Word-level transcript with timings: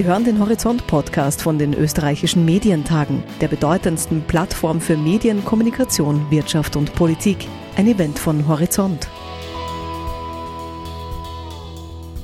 Sie 0.00 0.06
hören 0.06 0.24
den 0.24 0.38
Horizont-Podcast 0.38 1.42
von 1.42 1.58
den 1.58 1.74
österreichischen 1.74 2.46
Medientagen, 2.46 3.22
der 3.42 3.48
bedeutendsten 3.48 4.22
Plattform 4.22 4.80
für 4.80 4.96
Medien, 4.96 5.44
Kommunikation, 5.44 6.24
Wirtschaft 6.30 6.74
und 6.74 6.94
Politik. 6.94 7.46
Ein 7.76 7.86
Event 7.86 8.18
von 8.18 8.48
Horizont. 8.48 9.10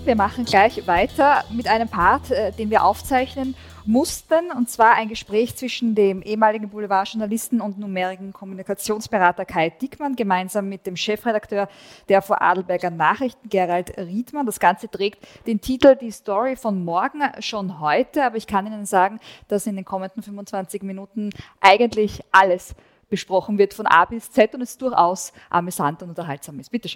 Wir 0.07 0.15
machen 0.15 0.45
gleich 0.45 0.87
weiter 0.87 1.43
mit 1.51 1.67
einem 1.67 1.89
Part, 1.89 2.31
äh, 2.31 2.53
den 2.53 2.71
wir 2.71 2.85
aufzeichnen 2.85 3.57
mussten, 3.85 4.53
und 4.57 4.71
zwar 4.71 4.95
ein 4.95 5.09
Gespräch 5.09 5.57
zwischen 5.57 5.97
dem 5.97 6.23
ehemaligen 6.23 6.69
Boulevardjournalisten 6.69 7.61
und 7.61 7.81
numerigen 7.81 8.33
Kommunikationsberater 8.33 9.45
Kai 9.45 9.71
Dickmann 9.71 10.15
gemeinsam 10.15 10.69
mit 10.69 10.87
dem 10.87 10.97
Chefredakteur 10.97 11.69
der 12.09 12.23
Vorarlberger 12.23 12.91
Nachrichten 12.91 13.49
Gerald 13.49 13.99
Riedmann. 13.99 14.47
Das 14.47 14.61
Ganze 14.61 14.89
trägt 14.89 15.27
den 15.49 15.61
Titel 15.61 15.97
Die 15.97 16.13
Story 16.13 16.55
von 16.55 16.85
morgen 16.85 17.23
schon 17.41 17.81
heute, 17.81 18.23
aber 18.23 18.37
ich 18.37 18.47
kann 18.47 18.65
Ihnen 18.65 18.87
sagen, 18.87 19.19
dass 19.49 19.67
in 19.67 19.75
den 19.75 19.85
kommenden 19.85 20.23
25 20.23 20.85
Minuten 20.85 21.31
eigentlich 21.61 22.23
alles 22.31 22.77
besprochen 23.11 23.59
wird 23.59 23.75
von 23.75 23.89
A 23.89 24.05
bis 24.05 24.31
Z 24.31 24.55
und 24.55 24.63
es 24.63 24.79
durchaus 24.79 25.33
amüsant 25.51 26.01
und 26.05 26.11
unterhaltsam 26.11 26.61
ist. 26.61 26.71
Bitte 26.71 26.89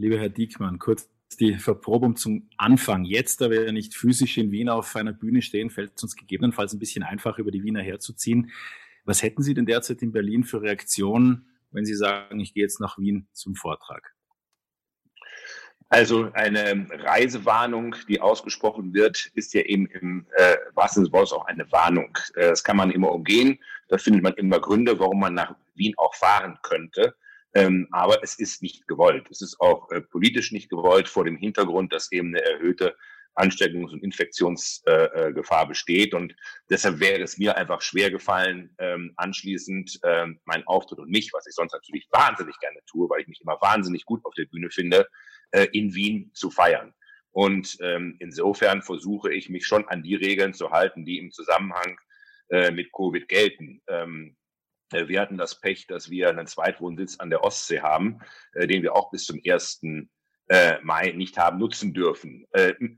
Lieber 0.00 0.16
Herr 0.16 0.28
Diekmann, 0.28 0.78
kurz 0.78 1.10
die 1.40 1.58
Verprobung 1.58 2.14
zum 2.14 2.48
Anfang. 2.56 3.04
Jetzt, 3.04 3.40
da 3.40 3.50
wir 3.50 3.72
nicht 3.72 3.96
physisch 3.96 4.38
in 4.38 4.52
Wien 4.52 4.68
auf 4.68 4.94
einer 4.94 5.12
Bühne 5.12 5.42
stehen, 5.42 5.70
fällt 5.70 5.96
es 5.96 6.02
uns 6.04 6.14
gegebenenfalls 6.14 6.72
ein 6.72 6.78
bisschen 6.78 7.02
einfach, 7.02 7.38
über 7.38 7.50
die 7.50 7.64
Wiener 7.64 7.82
herzuziehen. 7.82 8.52
Was 9.04 9.24
hätten 9.24 9.42
Sie 9.42 9.54
denn 9.54 9.66
derzeit 9.66 10.00
in 10.00 10.12
Berlin 10.12 10.44
für 10.44 10.62
Reaktionen, 10.62 11.48
wenn 11.72 11.84
Sie 11.84 11.96
sagen, 11.96 12.38
ich 12.38 12.54
gehe 12.54 12.62
jetzt 12.62 12.78
nach 12.78 12.96
Wien 12.96 13.26
zum 13.32 13.56
Vortrag? 13.56 14.14
Also 15.88 16.30
eine 16.32 16.86
Reisewarnung, 16.90 17.96
die 18.06 18.20
ausgesprochen 18.20 18.94
wird, 18.94 19.32
ist 19.34 19.52
ja 19.52 19.62
eben 19.62 19.86
im 19.86 20.26
äh, 20.36 20.58
wahrsten 20.74 21.06
Sinne 21.06 21.16
auch 21.16 21.46
eine 21.46 21.72
Warnung. 21.72 22.16
Äh, 22.36 22.50
das 22.50 22.62
kann 22.62 22.76
man 22.76 22.92
immer 22.92 23.10
umgehen. 23.10 23.58
Da 23.88 23.98
findet 23.98 24.22
man 24.22 24.34
immer 24.34 24.60
Gründe, 24.60 25.00
warum 25.00 25.18
man 25.18 25.34
nach 25.34 25.56
Wien 25.74 25.94
auch 25.96 26.14
fahren 26.14 26.56
könnte. 26.62 27.16
Ähm, 27.54 27.88
aber 27.92 28.22
es 28.22 28.38
ist 28.38 28.62
nicht 28.62 28.86
gewollt. 28.86 29.26
Es 29.30 29.40
ist 29.40 29.58
auch 29.60 29.90
äh, 29.90 30.00
politisch 30.00 30.52
nicht 30.52 30.68
gewollt 30.68 31.08
vor 31.08 31.24
dem 31.24 31.36
Hintergrund, 31.36 31.92
dass 31.92 32.12
eben 32.12 32.28
eine 32.28 32.44
erhöhte 32.44 32.94
Ansteckungs- 33.38 33.92
und 33.92 34.02
Infektionsgefahr 34.02 35.62
äh, 35.62 35.64
äh 35.64 35.68
besteht. 35.68 36.14
Und 36.14 36.34
deshalb 36.68 37.00
wäre 37.00 37.22
es 37.22 37.38
mir 37.38 37.56
einfach 37.56 37.80
schwer 37.80 38.10
gefallen, 38.10 38.74
ähm, 38.78 39.12
anschließend 39.16 40.00
ähm, 40.04 40.40
meinen 40.44 40.66
Auftritt 40.66 40.98
und 40.98 41.10
mich, 41.10 41.30
was 41.32 41.46
ich 41.46 41.54
sonst 41.54 41.72
natürlich 41.72 42.06
wahnsinnig 42.10 42.58
gerne 42.58 42.80
tue, 42.86 43.08
weil 43.08 43.22
ich 43.22 43.28
mich 43.28 43.40
immer 43.40 43.58
wahnsinnig 43.60 44.04
gut 44.04 44.24
auf 44.24 44.34
der 44.34 44.46
Bühne 44.46 44.70
finde, 44.70 45.08
äh, 45.52 45.68
in 45.72 45.94
Wien 45.94 46.30
zu 46.34 46.50
feiern. 46.50 46.92
Und 47.30 47.76
ähm, 47.80 48.16
insofern 48.18 48.82
versuche 48.82 49.32
ich 49.32 49.48
mich 49.48 49.66
schon 49.66 49.86
an 49.88 50.02
die 50.02 50.16
Regeln 50.16 50.54
zu 50.54 50.70
halten, 50.70 51.04
die 51.04 51.18
im 51.18 51.30
Zusammenhang 51.30 51.98
äh, 52.48 52.70
mit 52.70 52.90
Covid 52.92 53.28
gelten. 53.28 53.80
Ähm, 53.88 54.34
äh, 54.36 54.37
wir 54.90 55.20
hatten 55.20 55.38
das 55.38 55.60
Pech, 55.60 55.86
dass 55.86 56.10
wir 56.10 56.28
einen 56.30 56.46
Zweitwohnsitz 56.46 57.18
an 57.18 57.30
der 57.30 57.44
Ostsee 57.44 57.80
haben, 57.80 58.20
äh, 58.52 58.66
den 58.66 58.82
wir 58.82 58.94
auch 58.94 59.10
bis 59.10 59.24
zum 59.24 59.40
1. 59.44 59.80
Äh, 60.50 60.78
Mai 60.82 61.12
nicht 61.12 61.36
haben 61.36 61.58
nutzen 61.58 61.92
dürfen. 61.92 62.46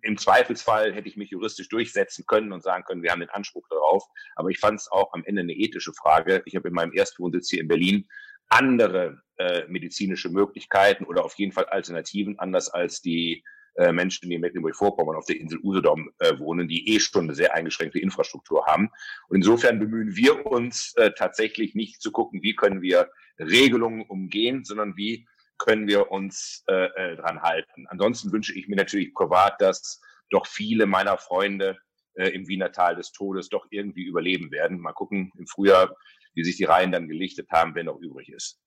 Im 0.03 0.19
Zweifelsfall 0.19 0.95
hätte 0.95 1.09
ich 1.09 1.17
mich 1.17 1.31
juristisch 1.31 1.69
durchsetzen 1.69 2.25
können 2.25 2.53
und 2.53 2.63
sagen 2.63 2.85
können, 2.85 3.03
wir 3.03 3.11
haben 3.11 3.19
den 3.19 3.31
Anspruch 3.31 3.67
darauf. 3.69 4.05
Aber 4.37 4.51
ich 4.51 4.61
fand 4.61 4.79
es 4.79 4.89
auch 4.93 5.13
am 5.15 5.25
Ende 5.25 5.43
eine 5.43 5.55
ethische 5.55 5.93
Frage. 5.93 6.43
Ich 6.45 6.55
habe 6.55 6.69
in 6.69 6.75
meinem 6.75 6.93
Erstwohnsitz 6.93 7.51
hier 7.51 7.61
in 7.61 7.67
Berlin 7.67 8.07
andere 8.49 9.21
medizinische 9.67 10.29
Möglichkeiten 10.29 11.05
oder 11.07 11.25
auf 11.25 11.35
jeden 11.39 11.51
Fall 11.51 11.65
Alternativen, 11.65 12.39
anders 12.39 12.69
als 12.69 13.01
die 13.01 13.43
äh, 13.81 13.93
Menschen, 13.93 14.29
die 14.29 14.35
in 14.35 14.43
Mecklenburg-Vorpommern 14.43 15.17
auf 15.17 15.25
der 15.25 15.41
Insel 15.41 15.59
Usedom 15.63 16.11
äh, 16.19 16.39
wohnen, 16.39 16.69
die 16.69 16.95
eh 16.95 17.01
schon 17.01 17.25
eine 17.25 17.35
sehr 17.35 17.55
eingeschränkte 17.55 17.99
Infrastruktur 17.99 18.67
haben. 18.67 18.91
Und 19.29 19.37
insofern 19.37 19.79
bemühen 19.79 20.15
wir 20.17 20.45
uns 20.45 20.93
äh, 20.97 21.13
tatsächlich 21.17 21.75
nicht 21.75 22.03
zu 22.03 22.13
gucken, 22.13 22.43
wie 22.43 22.55
können 22.55 22.83
wir 22.83 23.11
Regelungen 23.39 24.03
umgehen, 24.03 24.65
sondern 24.65 24.99
wie 24.99 25.27
können 25.57 25.89
wir 25.89 26.11
uns 26.11 26.65
dran 26.67 27.43
halten. 27.43 27.87
Ansonsten 27.89 28.33
wünsche 28.33 28.59
ich 28.59 28.69
mir 28.69 28.77
natürlich 28.77 29.13
privat, 29.13 29.61
dass 29.61 30.01
doch 30.31 30.47
viele 30.47 30.87
meiner 30.87 31.19
Freunde 31.19 31.79
im 32.15 32.49
Wiener 32.49 32.73
Tal 32.73 32.97
des 32.97 33.13
Todes 33.13 33.49
doch 33.51 33.67
irgendwie 33.71 34.05
überleben 34.05 34.51
werden. 34.51 34.81
Mal 34.81 34.93
gucken 34.93 35.33
im 35.39 35.47
Frühjahr, 35.47 35.95
wie 36.35 36.45
sich 36.45 36.57
die 36.57 36.65
Reihen 36.65 36.93
dann 36.93 37.09
gelichtet 37.09 37.51
haben, 37.51 37.75
wer 37.75 37.85
noch 37.85 37.99
übrig 37.99 38.31
ist. 38.31 38.59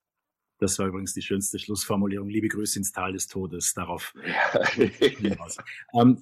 Das 0.64 0.80
war 0.80 0.88
übrigens 0.88 1.14
die 1.14 1.22
schönste 1.22 1.60
Schlussformulierung. 1.60 2.30
Liebe 2.30 2.48
Grüße 2.48 2.80
ins 2.80 2.94
Tal 2.94 3.12
des 3.12 3.28
Todes. 3.28 3.74
Darauf. 3.74 4.14
ähm, 5.94 6.18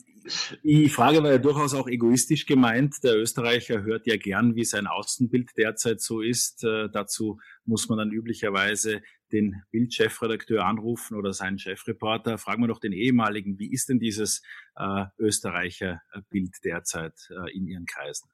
die 0.63 0.89
Frage 0.89 1.21
war 1.21 1.31
ja 1.31 1.37
durchaus 1.37 1.75
auch 1.75 1.87
egoistisch 1.87 2.47
gemeint. 2.47 3.03
Der 3.03 3.17
Österreicher 3.17 3.83
hört 3.83 4.07
ja 4.07 4.17
gern, 4.17 4.55
wie 4.55 4.65
sein 4.65 4.87
Außenbild 4.87 5.51
derzeit 5.57 6.01
so 6.01 6.21
ist. 6.21 6.63
Äh, 6.63 6.89
dazu 6.91 7.39
muss 7.65 7.87
man 7.87 7.99
dann 7.99 8.11
üblicherweise 8.11 9.03
den 9.31 9.61
Bildchefredakteur 9.69 10.65
anrufen 10.65 11.15
oder 11.17 11.33
seinen 11.33 11.59
Chefreporter. 11.59 12.39
Fragen 12.39 12.63
wir 12.63 12.67
doch 12.67 12.79
den 12.79 12.93
ehemaligen, 12.93 13.59
wie 13.59 13.71
ist 13.71 13.89
denn 13.89 13.99
dieses 13.99 14.41
äh, 14.75 15.05
Österreicher-Bild 15.19 16.55
derzeit 16.63 17.29
äh, 17.29 17.55
in 17.55 17.67
Ihren 17.67 17.85
Kreisen? 17.85 18.27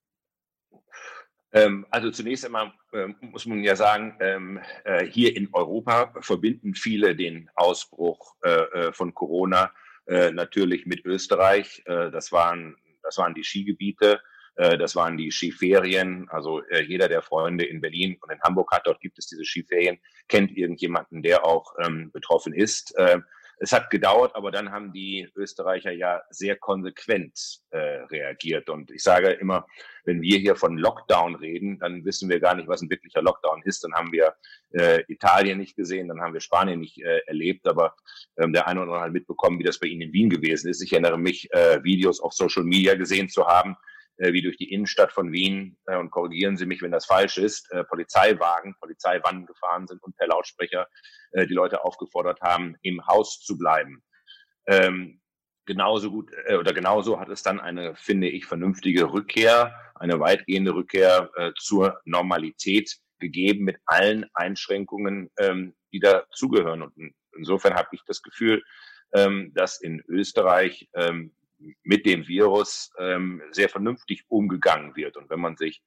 Ähm, 1.53 1.85
also 1.89 2.11
zunächst 2.11 2.45
einmal 2.45 2.73
ähm, 2.93 3.15
muss 3.21 3.45
man 3.45 3.63
ja 3.63 3.75
sagen, 3.75 4.17
ähm, 4.19 4.59
äh, 4.83 5.05
hier 5.05 5.35
in 5.35 5.49
Europa 5.53 6.13
verbinden 6.21 6.75
viele 6.75 7.15
den 7.15 7.49
Ausbruch 7.55 8.35
äh, 8.43 8.49
äh, 8.49 8.93
von 8.93 9.13
Corona 9.13 9.71
natürlich 10.09 10.85
mit 10.85 11.03
Österreich. 11.03 11.83
das, 11.85 12.31
waren, 12.31 12.77
das 13.03 13.17
waren 13.17 13.33
die 13.33 13.43
Skigebiete, 13.43 14.21
das 14.55 14.95
waren 14.95 15.17
die 15.17 15.31
Skiferien. 15.31 16.29
Also 16.29 16.61
jeder 16.87 17.09
der 17.09 17.21
Freunde 17.21 17.65
in 17.65 17.81
Berlin 17.81 18.17
und 18.21 18.31
in 18.31 18.41
Hamburg 18.41 18.71
hat, 18.71 18.87
dort 18.87 19.01
gibt 19.01 19.19
es 19.19 19.27
diese 19.27 19.43
Skiferien, 19.43 19.99
kennt 20.29 20.55
irgendjemanden, 20.55 21.23
der 21.23 21.45
auch 21.45 21.75
betroffen 22.13 22.53
ist. 22.53 22.95
Es 23.59 23.71
hat 23.71 23.89
gedauert, 23.89 24.35
aber 24.35 24.51
dann 24.51 24.71
haben 24.71 24.93
die 24.93 25.29
Österreicher 25.35 25.91
ja 25.91 26.21
sehr 26.29 26.55
konsequent 26.57 27.59
äh, 27.71 27.77
reagiert. 27.77 28.69
Und 28.69 28.91
ich 28.91 29.01
sage 29.01 29.31
immer, 29.31 29.65
wenn 30.05 30.21
wir 30.21 30.37
hier 30.37 30.55
von 30.55 30.77
Lockdown 30.77 31.35
reden, 31.35 31.79
dann 31.79 32.05
wissen 32.05 32.29
wir 32.29 32.39
gar 32.39 32.55
nicht, 32.55 32.67
was 32.67 32.81
ein 32.81 32.89
wirklicher 32.89 33.21
Lockdown 33.21 33.63
ist. 33.63 33.83
Dann 33.83 33.93
haben 33.93 34.11
wir 34.11 34.35
äh, 34.73 35.03
Italien 35.07 35.57
nicht 35.57 35.75
gesehen, 35.75 36.07
dann 36.07 36.21
haben 36.21 36.33
wir 36.33 36.41
Spanien 36.41 36.79
nicht 36.79 37.01
äh, 37.01 37.19
erlebt, 37.25 37.67
aber 37.67 37.95
ähm, 38.37 38.53
der 38.53 38.67
eine 38.67 38.81
oder 38.81 38.91
andere 38.91 39.05
hat 39.05 39.13
mitbekommen, 39.13 39.59
wie 39.59 39.63
das 39.63 39.79
bei 39.79 39.87
Ihnen 39.87 40.03
in 40.03 40.13
Wien 40.13 40.29
gewesen 40.29 40.69
ist. 40.69 40.81
Ich 40.81 40.93
erinnere 40.93 41.17
mich, 41.17 41.51
äh, 41.51 41.83
Videos 41.83 42.19
auf 42.19 42.33
Social 42.33 42.63
Media 42.63 42.95
gesehen 42.95 43.27
zu 43.27 43.47
haben, 43.47 43.75
wie 44.17 44.41
durch 44.41 44.57
die 44.57 44.71
Innenstadt 44.71 45.11
von 45.11 45.31
Wien, 45.31 45.77
äh, 45.85 45.97
und 45.97 46.11
korrigieren 46.11 46.57
Sie 46.57 46.65
mich, 46.65 46.81
wenn 46.81 46.91
das 46.91 47.05
falsch 47.05 47.37
ist, 47.37 47.71
äh, 47.71 47.83
Polizeiwagen, 47.83 48.75
Polizeiwannen 48.79 49.45
gefahren 49.45 49.87
sind 49.87 50.01
und 50.03 50.15
per 50.17 50.27
Lautsprecher 50.27 50.87
äh, 51.31 51.45
die 51.47 51.53
Leute 51.53 51.83
aufgefordert 51.83 52.41
haben, 52.41 52.75
im 52.81 53.05
Haus 53.07 53.39
zu 53.39 53.57
bleiben. 53.57 54.03
Ähm, 54.65 55.21
genauso 55.65 56.11
gut 56.11 56.31
äh, 56.45 56.55
oder 56.55 56.73
genauso 56.73 57.19
hat 57.19 57.29
es 57.29 57.43
dann 57.43 57.59
eine, 57.59 57.95
finde 57.95 58.29
ich, 58.29 58.45
vernünftige 58.45 59.11
Rückkehr, 59.11 59.75
eine 59.95 60.19
weitgehende 60.19 60.73
Rückkehr 60.73 61.29
äh, 61.35 61.51
zur 61.57 61.99
Normalität 62.05 62.97
gegeben 63.19 63.65
mit 63.65 63.77
allen 63.85 64.25
Einschränkungen, 64.33 65.29
ähm, 65.39 65.75
die 65.91 65.99
dazugehören. 65.99 66.81
Und 66.81 67.13
insofern 67.35 67.75
habe 67.75 67.89
ich 67.91 68.01
das 68.05 68.21
Gefühl, 68.21 68.63
ähm, 69.13 69.51
dass 69.53 69.81
in 69.81 70.03
Österreich 70.07 70.89
ähm, 70.93 71.33
mit 71.83 72.05
dem 72.05 72.27
Virus 72.27 72.91
ähm, 72.99 73.41
sehr 73.51 73.69
vernünftig 73.69 74.23
umgegangen 74.27 74.95
wird. 74.95 75.17
Und 75.17 75.29
wenn 75.29 75.39
man 75.39 75.57
sich 75.57 75.81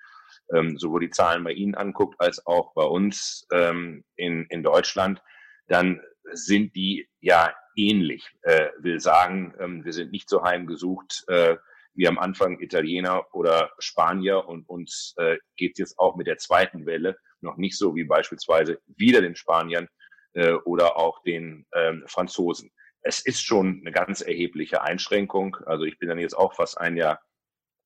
ähm, 0.54 0.78
sowohl 0.78 1.00
die 1.00 1.10
Zahlen 1.10 1.44
bei 1.44 1.52
Ihnen 1.52 1.74
anguckt 1.74 2.20
als 2.20 2.44
auch 2.46 2.72
bei 2.74 2.84
uns 2.84 3.46
ähm, 3.52 4.04
in, 4.16 4.46
in 4.46 4.62
Deutschland, 4.62 5.22
dann 5.68 6.00
sind 6.32 6.74
die 6.74 7.08
ja 7.20 7.54
ähnlich. 7.76 8.28
Äh, 8.42 8.70
will 8.78 9.00
sagen, 9.00 9.54
ähm, 9.60 9.84
wir 9.84 9.92
sind 9.92 10.12
nicht 10.12 10.28
so 10.28 10.42
heimgesucht 10.42 11.24
äh, 11.28 11.56
wie 11.94 12.08
am 12.08 12.18
Anfang 12.18 12.60
Italiener 12.60 13.26
oder 13.32 13.72
Spanier 13.78 14.46
und 14.46 14.68
uns 14.68 15.14
äh, 15.18 15.38
geht 15.56 15.78
jetzt 15.78 15.98
auch 15.98 16.16
mit 16.16 16.26
der 16.26 16.38
zweiten 16.38 16.86
Welle 16.86 17.16
noch 17.40 17.56
nicht 17.56 17.76
so 17.76 17.94
wie 17.94 18.04
beispielsweise 18.04 18.80
wieder 18.86 19.20
den 19.20 19.36
Spaniern 19.36 19.88
äh, 20.34 20.52
oder 20.52 20.96
auch 20.96 21.22
den 21.22 21.66
ähm, 21.74 22.04
Franzosen 22.06 22.70
es 23.02 23.20
ist 23.20 23.42
schon 23.42 23.80
eine 23.80 23.92
ganz 23.92 24.20
erhebliche 24.20 24.82
Einschränkung. 24.82 25.56
Also 25.66 25.84
ich 25.84 25.98
bin 25.98 26.08
dann 26.08 26.18
jetzt 26.18 26.36
auch 26.36 26.54
fast 26.54 26.78
ein 26.78 26.96
Jahr 26.96 27.20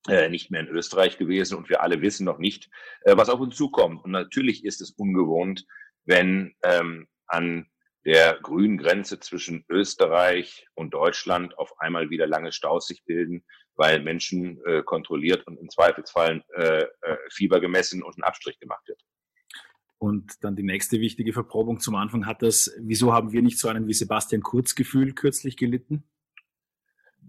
äh, 0.08 0.28
nicht 0.28 0.50
mehr 0.50 0.60
in 0.60 0.68
Österreich 0.68 1.18
gewesen 1.18 1.56
und 1.56 1.68
wir 1.68 1.82
alle 1.82 2.02
wissen 2.02 2.24
noch 2.24 2.38
nicht, 2.38 2.68
äh, 3.02 3.16
was 3.16 3.28
auf 3.28 3.40
uns 3.40 3.56
zukommt. 3.56 4.04
Und 4.04 4.10
natürlich 4.10 4.64
ist 4.64 4.80
es 4.80 4.90
ungewohnt, 4.90 5.64
wenn 6.04 6.54
ähm, 6.62 7.08
an 7.26 7.70
der 8.04 8.38
grünen 8.42 8.76
Grenze 8.76 9.18
zwischen 9.18 9.64
Österreich 9.68 10.66
und 10.74 10.92
Deutschland 10.92 11.56
auf 11.56 11.80
einmal 11.80 12.10
wieder 12.10 12.26
lange 12.26 12.52
Staus 12.52 12.86
sich 12.86 13.02
bilden, 13.04 13.44
weil 13.76 14.02
Menschen 14.02 14.60
äh, 14.66 14.82
kontrolliert 14.82 15.46
und 15.46 15.58
im 15.58 15.70
Zweifelsfall 15.70 16.44
äh, 16.54 16.82
äh, 16.82 17.16
Fieber 17.30 17.60
gemessen 17.60 18.02
und 18.02 18.18
ein 18.18 18.24
Abstrich 18.24 18.58
gemacht 18.60 18.86
wird. 18.86 19.00
Und 20.04 20.44
dann 20.44 20.54
die 20.54 20.62
nächste 20.62 21.00
wichtige 21.00 21.32
Verprobung 21.32 21.80
zum 21.80 21.94
Anfang 21.94 22.26
hat 22.26 22.42
das, 22.42 22.70
wieso 22.78 23.14
haben 23.14 23.32
wir 23.32 23.40
nicht 23.40 23.58
so 23.58 23.68
einen 23.68 23.86
wie 23.86 23.94
Sebastian 23.94 24.42
Kurz 24.42 24.74
Gefühl 24.74 25.14
kürzlich 25.14 25.56
gelitten? 25.56 26.04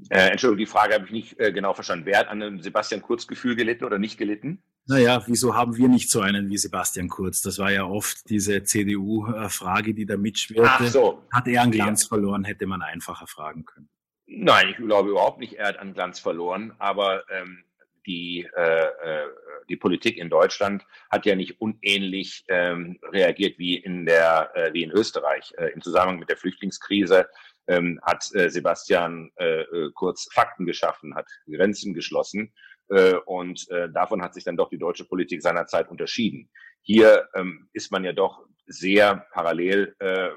Äh, 0.09 0.31
Entschuldigung, 0.31 0.57
die 0.57 0.65
Frage 0.65 0.95
habe 0.95 1.05
ich 1.05 1.11
nicht 1.11 1.39
äh, 1.39 1.53
genau 1.53 1.73
verstanden. 1.73 2.05
Wer 2.05 2.19
hat 2.19 2.27
an 2.27 2.41
einem 2.41 2.61
Sebastian 2.61 3.01
Kurz 3.01 3.27
Gefühl 3.27 3.55
gelitten 3.55 3.85
oder 3.85 3.97
nicht 3.97 4.17
gelitten? 4.17 4.61
Naja, 4.87 5.23
wieso 5.25 5.55
haben 5.55 5.77
wir 5.77 5.87
nicht 5.87 6.11
so 6.11 6.19
einen 6.19 6.49
wie 6.49 6.57
Sebastian 6.57 7.07
Kurz? 7.07 7.41
Das 7.41 7.59
war 7.59 7.71
ja 7.71 7.85
oft 7.85 8.29
diese 8.29 8.61
CDU-Frage, 8.63 9.93
die 9.93 10.05
da 10.05 10.17
mitschwirrte. 10.17 10.69
Ach 10.69 10.85
so. 10.85 11.23
Hat 11.31 11.47
er 11.47 11.61
an 11.61 11.71
Glanz 11.71 12.03
ja. 12.03 12.07
verloren, 12.09 12.43
hätte 12.43 12.67
man 12.67 12.81
einfacher 12.81 13.25
fragen 13.25 13.63
können. 13.63 13.87
Nein, 14.25 14.67
ich 14.71 14.75
glaube 14.75 15.11
überhaupt 15.11 15.39
nicht, 15.39 15.53
er 15.53 15.69
hat 15.69 15.79
an 15.79 15.93
Glanz 15.93 16.19
verloren. 16.19 16.73
Aber 16.77 17.23
ähm, 17.31 17.63
die, 18.05 18.45
äh, 18.53 18.61
äh, 18.61 19.27
die 19.69 19.75
Politik 19.77 20.17
in 20.17 20.29
Deutschland 20.29 20.85
hat 21.11 21.25
ja 21.25 21.35
nicht 21.35 21.59
unähnlich 21.61 22.43
ähm, 22.47 22.99
reagiert 23.11 23.57
wie 23.57 23.75
in, 23.75 24.05
der, 24.05 24.51
äh, 24.55 24.73
wie 24.73 24.83
in 24.83 24.91
Österreich. 24.91 25.53
Äh, 25.57 25.67
Im 25.67 25.81
Zusammenhang 25.81 26.19
mit 26.19 26.29
der 26.29 26.37
Flüchtlingskrise 26.37 27.27
ähm, 27.67 27.99
hat 28.03 28.29
äh, 28.35 28.49
Sebastian 28.49 29.31
äh, 29.37 29.61
äh, 29.61 29.91
Kurz 29.93 30.27
Fakten 30.33 30.65
geschaffen, 30.65 31.15
hat 31.15 31.27
Grenzen 31.47 31.93
geschlossen. 31.93 32.53
Äh, 32.89 33.15
und 33.25 33.69
äh, 33.71 33.89
davon 33.89 34.21
hat 34.21 34.33
sich 34.33 34.43
dann 34.43 34.57
doch 34.57 34.69
die 34.69 34.77
deutsche 34.77 35.05
Politik 35.05 35.41
seinerzeit 35.41 35.89
unterschieden. 35.89 36.49
Hier 36.81 37.27
ähm, 37.33 37.69
ist 37.73 37.91
man 37.91 38.03
ja 38.03 38.13
doch 38.13 38.45
sehr 38.67 39.25
parallel 39.31 39.95
äh, 39.99 40.29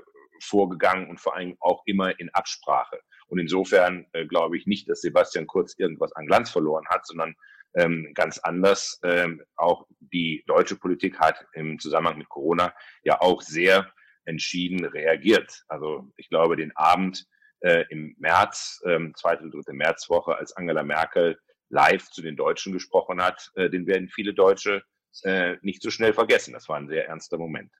vorgegangen 0.42 1.08
und 1.08 1.20
vor 1.20 1.36
allem 1.36 1.56
auch 1.60 1.82
immer 1.86 2.18
in 2.18 2.30
Absprache. 2.32 3.00
Und 3.28 3.38
insofern 3.38 4.06
äh, 4.12 4.26
glaube 4.26 4.56
ich 4.56 4.66
nicht, 4.66 4.88
dass 4.88 5.02
Sebastian 5.02 5.46
Kurz 5.46 5.74
irgendwas 5.78 6.12
an 6.12 6.26
Glanz 6.26 6.50
verloren 6.50 6.86
hat, 6.88 7.06
sondern 7.06 7.34
ähm, 7.78 8.12
ganz 8.14 8.38
anders. 8.38 8.98
Ähm, 9.02 9.42
auch 9.56 9.86
die 10.00 10.44
deutsche 10.46 10.76
Politik 10.76 11.18
hat 11.18 11.46
im 11.54 11.78
Zusammenhang 11.78 12.18
mit 12.18 12.28
Corona 12.28 12.74
ja 13.02 13.20
auch 13.20 13.42
sehr 13.42 13.90
entschieden 14.24 14.84
reagiert. 14.84 15.64
Also 15.68 16.10
ich 16.16 16.28
glaube, 16.28 16.56
den 16.56 16.74
Abend 16.76 17.26
äh, 17.60 17.84
im 17.90 18.14
März, 18.18 18.80
ähm, 18.84 19.14
zweite 19.16 19.44
und 19.44 19.54
dritte 19.54 19.72
Märzwoche, 19.72 20.36
als 20.36 20.52
Angela 20.56 20.82
Merkel 20.82 21.38
live 21.70 22.08
zu 22.10 22.22
den 22.22 22.36
Deutschen 22.36 22.72
gesprochen 22.72 23.22
hat, 23.22 23.50
äh, 23.54 23.70
den 23.70 23.86
werden 23.86 24.08
viele 24.08 24.34
Deutsche 24.34 24.82
äh, 25.22 25.56
nicht 25.62 25.82
so 25.82 25.90
schnell 25.90 26.12
vergessen. 26.12 26.52
Das 26.52 26.68
war 26.68 26.76
ein 26.76 26.88
sehr 26.88 27.06
ernster 27.08 27.38
Moment. 27.38 27.72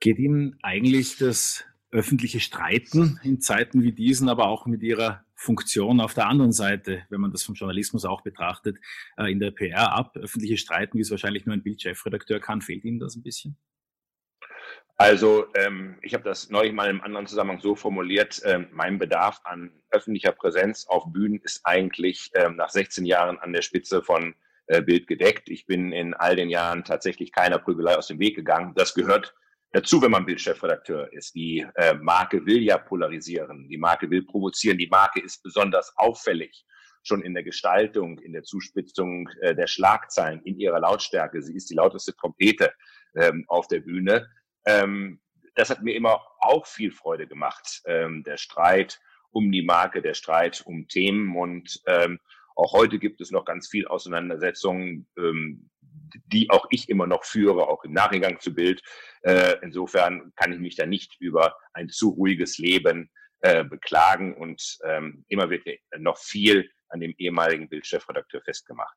Geht 0.00 0.18
Ihnen 0.18 0.58
eigentlich 0.62 1.18
das 1.18 1.64
öffentliche 1.90 2.40
Streiten 2.40 3.20
in 3.22 3.40
Zeiten 3.40 3.82
wie 3.82 3.92
diesen, 3.92 4.28
aber 4.28 4.48
auch 4.48 4.64
mit 4.66 4.82
ihrer 4.82 5.24
Funktion 5.40 6.00
auf 6.00 6.12
der 6.12 6.26
anderen 6.26 6.52
Seite, 6.52 7.04
wenn 7.08 7.20
man 7.20 7.32
das 7.32 7.42
vom 7.42 7.54
Journalismus 7.54 8.04
auch 8.04 8.20
betrachtet, 8.20 8.76
äh, 9.16 9.32
in 9.32 9.40
der 9.40 9.50
PR 9.52 9.92
ab. 9.92 10.14
Öffentliche 10.16 10.58
Streiten, 10.58 10.98
wie 10.98 11.02
es 11.02 11.10
wahrscheinlich 11.10 11.46
nur 11.46 11.54
ein 11.54 11.62
Bildchefredakteur 11.62 12.40
kann, 12.40 12.60
fehlt 12.60 12.84
Ihnen 12.84 12.98
das 12.98 13.16
ein 13.16 13.22
bisschen? 13.22 13.56
Also 14.98 15.46
ähm, 15.54 15.96
ich 16.02 16.12
habe 16.12 16.24
das 16.24 16.50
neulich 16.50 16.74
mal 16.74 16.90
im 16.90 17.00
anderen 17.00 17.26
Zusammenhang 17.26 17.62
so 17.62 17.74
formuliert, 17.74 18.42
ähm, 18.44 18.66
mein 18.70 18.98
Bedarf 18.98 19.40
an 19.44 19.72
öffentlicher 19.88 20.32
Präsenz 20.32 20.86
auf 20.86 21.10
Bühnen 21.10 21.40
ist 21.42 21.62
eigentlich 21.64 22.30
ähm, 22.34 22.56
nach 22.56 22.68
16 22.68 23.06
Jahren 23.06 23.38
an 23.38 23.54
der 23.54 23.62
Spitze 23.62 24.02
von 24.02 24.34
äh, 24.66 24.82
Bild 24.82 25.06
gedeckt. 25.06 25.48
Ich 25.48 25.64
bin 25.64 25.92
in 25.92 26.12
all 26.12 26.36
den 26.36 26.50
Jahren 26.50 26.84
tatsächlich 26.84 27.32
keiner 27.32 27.58
Prügelei 27.58 27.96
aus 27.96 28.08
dem 28.08 28.18
Weg 28.18 28.36
gegangen. 28.36 28.74
Das 28.74 28.94
gehört 28.94 29.34
dazu, 29.72 30.02
wenn 30.02 30.10
man 30.10 30.26
Bildchefredakteur 30.26 31.12
ist. 31.12 31.34
Die 31.34 31.66
äh, 31.74 31.94
Marke 31.94 32.44
will 32.44 32.62
ja 32.62 32.78
polarisieren, 32.78 33.68
die 33.68 33.78
Marke 33.78 34.10
will 34.10 34.24
provozieren, 34.24 34.78
die 34.78 34.88
Marke 34.88 35.20
ist 35.20 35.42
besonders 35.42 35.92
auffällig, 35.96 36.64
schon 37.02 37.22
in 37.22 37.34
der 37.34 37.42
Gestaltung, 37.42 38.18
in 38.18 38.32
der 38.32 38.42
Zuspitzung 38.42 39.28
äh, 39.40 39.54
der 39.54 39.66
Schlagzeilen, 39.66 40.42
in 40.42 40.58
ihrer 40.58 40.80
Lautstärke. 40.80 41.42
Sie 41.42 41.54
ist 41.54 41.70
die 41.70 41.74
lauteste 41.74 42.14
Trompete 42.14 42.72
ähm, 43.16 43.44
auf 43.48 43.68
der 43.68 43.80
Bühne. 43.80 44.28
Ähm, 44.66 45.20
das 45.54 45.70
hat 45.70 45.82
mir 45.82 45.94
immer 45.94 46.20
auch 46.40 46.66
viel 46.66 46.92
Freude 46.92 47.26
gemacht, 47.26 47.82
ähm, 47.86 48.22
der 48.24 48.36
Streit 48.36 49.00
um 49.30 49.50
die 49.50 49.62
Marke, 49.62 50.02
der 50.02 50.14
Streit 50.14 50.62
um 50.64 50.88
Themen 50.88 51.36
und 51.36 51.80
ähm, 51.86 52.18
auch 52.56 52.72
heute 52.72 52.98
gibt 52.98 53.20
es 53.20 53.30
noch 53.30 53.46
ganz 53.46 53.68
viel 53.68 53.86
Auseinandersetzungen, 53.86 55.06
ähm, 55.16 55.69
die 56.26 56.50
auch 56.50 56.66
ich 56.70 56.88
immer 56.88 57.06
noch 57.06 57.24
führe, 57.24 57.68
auch 57.68 57.84
im 57.84 57.92
Nachgang 57.92 58.40
zu 58.40 58.54
Bild. 58.54 58.82
Äh, 59.22 59.56
insofern 59.62 60.32
kann 60.36 60.52
ich 60.52 60.58
mich 60.58 60.76
da 60.76 60.86
nicht 60.86 61.16
über 61.20 61.56
ein 61.72 61.88
zu 61.88 62.10
ruhiges 62.10 62.58
Leben 62.58 63.10
äh, 63.40 63.64
beklagen 63.64 64.34
und 64.34 64.78
ähm, 64.84 65.24
immer 65.28 65.50
wird 65.50 65.66
noch 65.98 66.18
viel 66.18 66.70
an 66.88 67.00
dem 67.00 67.14
ehemaligen 67.16 67.68
Bildchefredakteur 67.68 68.42
festgemacht. 68.42 68.96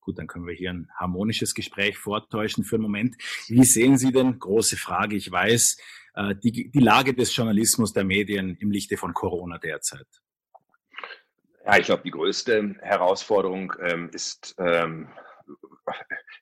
Gut, 0.00 0.18
dann 0.18 0.26
können 0.26 0.46
wir 0.46 0.54
hier 0.54 0.70
ein 0.70 0.88
harmonisches 0.98 1.54
Gespräch 1.54 1.96
vortäuschen 1.96 2.64
für 2.64 2.76
einen 2.76 2.82
Moment. 2.82 3.16
Wie 3.48 3.64
sehen 3.64 3.96
Sie 3.96 4.12
denn, 4.12 4.38
große 4.38 4.76
Frage, 4.76 5.16
ich 5.16 5.30
weiß, 5.30 5.78
äh, 6.14 6.34
die, 6.42 6.70
die 6.70 6.78
Lage 6.78 7.14
des 7.14 7.34
Journalismus 7.34 7.92
der 7.92 8.04
Medien 8.04 8.56
im 8.56 8.70
Lichte 8.70 8.96
von 8.96 9.14
Corona 9.14 9.58
derzeit? 9.58 10.06
Ja, 11.64 11.78
ich 11.78 11.86
glaube, 11.86 12.02
die 12.02 12.10
größte 12.10 12.76
Herausforderung 12.82 13.72
ähm, 13.80 14.10
ist 14.12 14.54
ähm, 14.58 15.08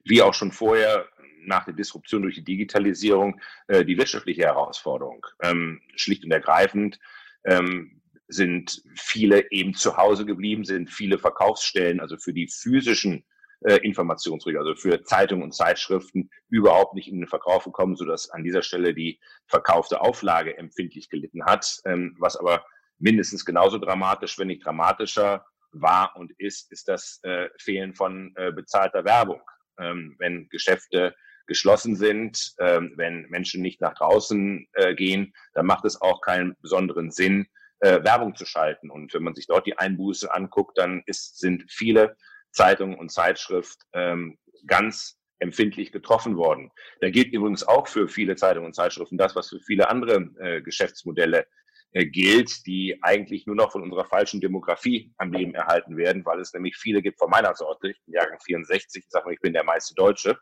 wie 0.04 0.22
auch 0.22 0.34
schon 0.34 0.52
vorher 0.52 1.08
nach 1.44 1.64
der 1.64 1.74
Disruption 1.74 2.22
durch 2.22 2.36
die 2.36 2.44
Digitalisierung 2.44 3.40
äh, 3.66 3.84
die 3.84 3.98
wirtschaftliche 3.98 4.42
Herausforderung. 4.42 5.26
Ähm, 5.42 5.80
schlicht 5.96 6.24
und 6.24 6.30
ergreifend 6.30 6.98
ähm, 7.44 8.00
sind 8.28 8.82
viele 8.94 9.50
eben 9.50 9.74
zu 9.74 9.96
Hause 9.96 10.24
geblieben, 10.24 10.64
sind 10.64 10.90
viele 10.90 11.18
Verkaufsstellen, 11.18 12.00
also 12.00 12.16
für 12.16 12.32
die 12.32 12.48
physischen 12.48 13.24
äh, 13.60 13.76
Informationsrüge, 13.76 14.58
also 14.58 14.74
für 14.74 15.02
Zeitungen 15.02 15.44
und 15.44 15.54
Zeitschriften 15.54 16.30
überhaupt 16.48 16.94
nicht 16.94 17.08
in 17.08 17.18
den 17.18 17.28
Verkauf 17.28 17.64
gekommen, 17.64 17.96
sodass 17.96 18.30
an 18.30 18.44
dieser 18.44 18.62
Stelle 18.62 18.94
die 18.94 19.20
verkaufte 19.46 20.00
Auflage 20.00 20.56
empfindlich 20.56 21.10
gelitten 21.10 21.44
hat, 21.44 21.80
ähm, 21.84 22.16
was 22.18 22.36
aber 22.36 22.64
mindestens 22.98 23.44
genauso 23.44 23.78
dramatisch, 23.78 24.38
wenn 24.38 24.48
nicht 24.48 24.64
dramatischer 24.64 25.46
war 25.72 26.16
und 26.16 26.32
ist, 26.38 26.70
ist 26.72 26.88
das 26.88 27.20
äh, 27.22 27.48
Fehlen 27.58 27.94
von 27.94 28.32
äh, 28.36 28.52
bezahlter 28.52 29.04
Werbung. 29.04 29.40
Ähm, 29.78 30.16
wenn 30.18 30.48
Geschäfte 30.48 31.14
geschlossen 31.46 31.96
sind, 31.96 32.54
ähm, 32.60 32.92
wenn 32.96 33.26
Menschen 33.28 33.62
nicht 33.62 33.80
nach 33.80 33.94
draußen 33.94 34.66
äh, 34.74 34.94
gehen, 34.94 35.34
dann 35.54 35.66
macht 35.66 35.84
es 35.84 36.00
auch 36.00 36.20
keinen 36.20 36.56
besonderen 36.60 37.10
Sinn, 37.10 37.46
äh, 37.80 38.02
Werbung 38.04 38.36
zu 38.36 38.46
schalten. 38.46 38.90
Und 38.90 39.12
wenn 39.12 39.22
man 39.22 39.34
sich 39.34 39.46
dort 39.46 39.66
die 39.66 39.76
Einbuße 39.76 40.32
anguckt, 40.32 40.78
dann 40.78 41.02
ist, 41.06 41.38
sind 41.38 41.64
viele 41.70 42.16
Zeitungen 42.52 42.96
und 42.96 43.10
Zeitschrift 43.10 43.80
ähm, 43.92 44.38
ganz 44.66 45.18
empfindlich 45.40 45.90
getroffen 45.90 46.36
worden. 46.36 46.70
Da 47.00 47.10
gilt 47.10 47.32
übrigens 47.32 47.64
auch 47.64 47.88
für 47.88 48.08
viele 48.08 48.36
Zeitungen 48.36 48.66
und 48.66 48.74
Zeitschriften 48.74 49.18
das, 49.18 49.34
was 49.34 49.48
für 49.48 49.58
viele 49.60 49.88
andere 49.88 50.30
äh, 50.38 50.62
Geschäftsmodelle 50.62 51.46
gilt, 51.92 52.66
die 52.66 52.98
eigentlich 53.02 53.46
nur 53.46 53.56
noch 53.56 53.72
von 53.72 53.82
unserer 53.82 54.06
falschen 54.06 54.40
Demografie 54.40 55.12
am 55.18 55.32
Leben 55.32 55.54
erhalten 55.54 55.96
werden, 55.96 56.24
weil 56.24 56.40
es 56.40 56.52
nämlich 56.54 56.76
viele 56.76 57.02
gibt 57.02 57.18
von 57.18 57.30
meiner 57.30 57.54
Sorte, 57.54 57.90
ich 57.90 58.02
bin 58.04 58.14
Jahrgang 58.14 58.40
64, 58.40 59.04
ich 59.04 59.10
sage 59.10 59.26
mal, 59.26 59.34
ich 59.34 59.40
bin 59.40 59.52
der 59.52 59.64
meiste 59.64 59.94
Deutsche, 59.94 60.38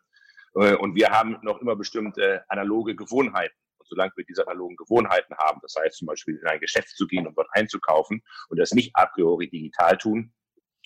äh, 0.54 0.74
und 0.74 0.94
wir 0.94 1.10
haben 1.10 1.38
noch 1.42 1.60
immer 1.60 1.76
bestimmte 1.76 2.44
analoge 2.48 2.94
Gewohnheiten. 2.94 3.54
Und 3.78 3.88
solange 3.88 4.12
wir 4.16 4.24
diese 4.24 4.46
analogen 4.46 4.76
Gewohnheiten 4.76 5.34
haben, 5.36 5.60
das 5.62 5.74
heißt 5.78 5.98
zum 5.98 6.06
Beispiel 6.06 6.36
in 6.36 6.46
ein 6.46 6.60
Geschäft 6.60 6.96
zu 6.96 7.06
gehen 7.06 7.26
und 7.26 7.36
dort 7.36 7.48
einzukaufen 7.52 8.22
und 8.48 8.58
das 8.58 8.72
nicht 8.72 8.94
a 8.94 9.06
priori 9.06 9.48
digital 9.48 9.96
tun, 9.98 10.32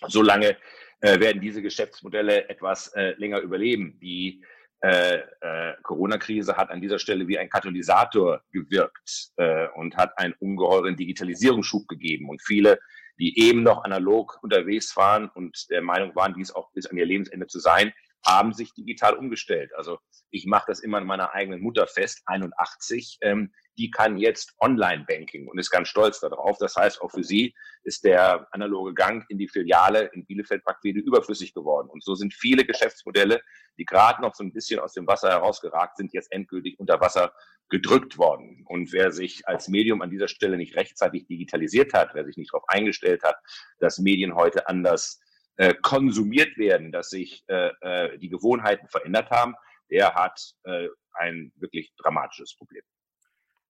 solange 0.07 0.57
äh, 1.01 1.21
werden 1.21 1.41
diese 1.41 1.63
Geschäftsmodelle 1.63 2.49
etwas 2.49 2.89
äh, 2.95 3.15
länger 3.19 3.41
überleben. 3.41 3.99
Die 4.01 4.45
äh, 4.85 5.23
äh, 5.41 5.73
Corona-Krise 5.83 6.59
hat 6.59 6.69
an 6.69 6.83
dieser 6.83 6.99
Stelle 6.99 7.27
wie 7.27 7.39
ein 7.39 7.49
Katalysator 7.49 8.43
gewirkt 8.53 9.31
äh, 9.37 9.69
und 9.77 9.97
hat 9.97 10.19
einen 10.19 10.35
ungeheuren 10.41 10.95
Digitalisierungsschub 10.95 11.89
gegeben. 11.89 12.29
Und 12.29 12.43
viele, 12.43 12.79
die 13.19 13.39
eben 13.39 13.63
noch 13.63 13.83
analog 13.85 14.39
unterwegs 14.43 14.95
waren 14.95 15.31
und 15.31 15.71
der 15.71 15.81
Meinung 15.81 16.15
waren, 16.15 16.35
dies 16.35 16.55
auch 16.55 16.71
bis 16.73 16.87
an 16.87 16.99
ihr 16.99 17.07
Lebensende 17.07 17.47
zu 17.47 17.61
sein, 17.61 17.95
haben 18.27 18.53
sich 18.53 18.73
digital 18.75 19.15
umgestellt. 19.15 19.73
Also 19.77 19.99
ich 20.31 20.47
mache 20.47 20.65
das 20.69 20.81
immer 20.81 20.99
in 20.99 21.07
meiner 21.07 21.33
eigenen 21.33 21.61
Mutter 21.61 21.87
fest, 21.87 22.23
81. 22.27 23.19
Ähm, 23.21 23.53
die 23.77 23.91
kann 23.91 24.17
jetzt 24.17 24.55
Online-Banking 24.61 25.49
und 25.49 25.59
ist 25.59 25.71
ganz 25.71 25.89
stolz 25.89 26.21
darauf. 26.21 26.59
Das 26.59 26.77
heißt, 26.77 27.03
auch 27.03 27.11
für 27.11 27.25
sie 27.25 27.55
ist 27.83 28.05
der 28.05 28.47
analoge 28.53 28.95
Gang 28.95 29.25
in 29.29 29.39
die 29.39 29.49
Filiale 29.49 30.11
in 30.15 30.25
Bielefeld 30.25 30.65
Backwede 30.65 31.01
überflüssig 31.01 31.55
geworden. 31.55 31.89
Und 31.91 32.03
so 32.03 32.15
sind 32.15 32.33
viele 32.35 32.65
Geschäftsmodelle, 32.65 33.41
die 33.79 33.85
gerade 33.85 34.23
noch 34.23 34.35
so 34.35 34.45
ein 34.45 34.53
bisschen 34.53 34.81
aus 34.81 34.93
dem 34.93 35.07
Wasser 35.07 35.31
herausgeragt 35.31 35.97
sind, 35.97 36.13
jetzt 36.13 36.33
endgültig 36.33 36.79
unter 36.79 37.01
Wasser 37.01 37.33
gedrückt 37.69 38.19
worden. 38.19 38.65
Und 38.69 38.93
wer 38.93 39.11
sich 39.11 39.47
als 39.49 39.69
Medium 39.69 40.03
an 40.03 40.11
dieser 40.11 40.29
Stelle 40.29 40.57
nicht 40.57 40.77
rechtzeitig 40.77 41.27
digitalisiert 41.27 41.93
hat, 41.93 42.11
wer 42.15 42.25
sich 42.25 42.37
nicht 42.37 42.53
darauf 42.53 42.69
eingestellt 42.69 43.23
hat, 43.23 43.37
dass 43.79 43.99
Medien 43.99 44.35
heute 44.35 44.69
anders 44.69 45.21
äh, 45.57 45.75
konsumiert 45.83 46.57
werden, 46.59 46.93
dass 46.93 47.11
sich 47.11 47.45
äh, 47.49 47.71
äh, 47.81 48.19
die 48.19 48.29
Gewohnheiten 48.29 48.89
verändert 48.89 49.31
haben, 49.31 49.55
der 49.91 50.15
hat 50.15 50.41
äh, 50.65 50.89
ein 51.13 51.53
wirklich 51.57 51.95
dramatisches 51.97 52.57
Problem. 52.57 52.83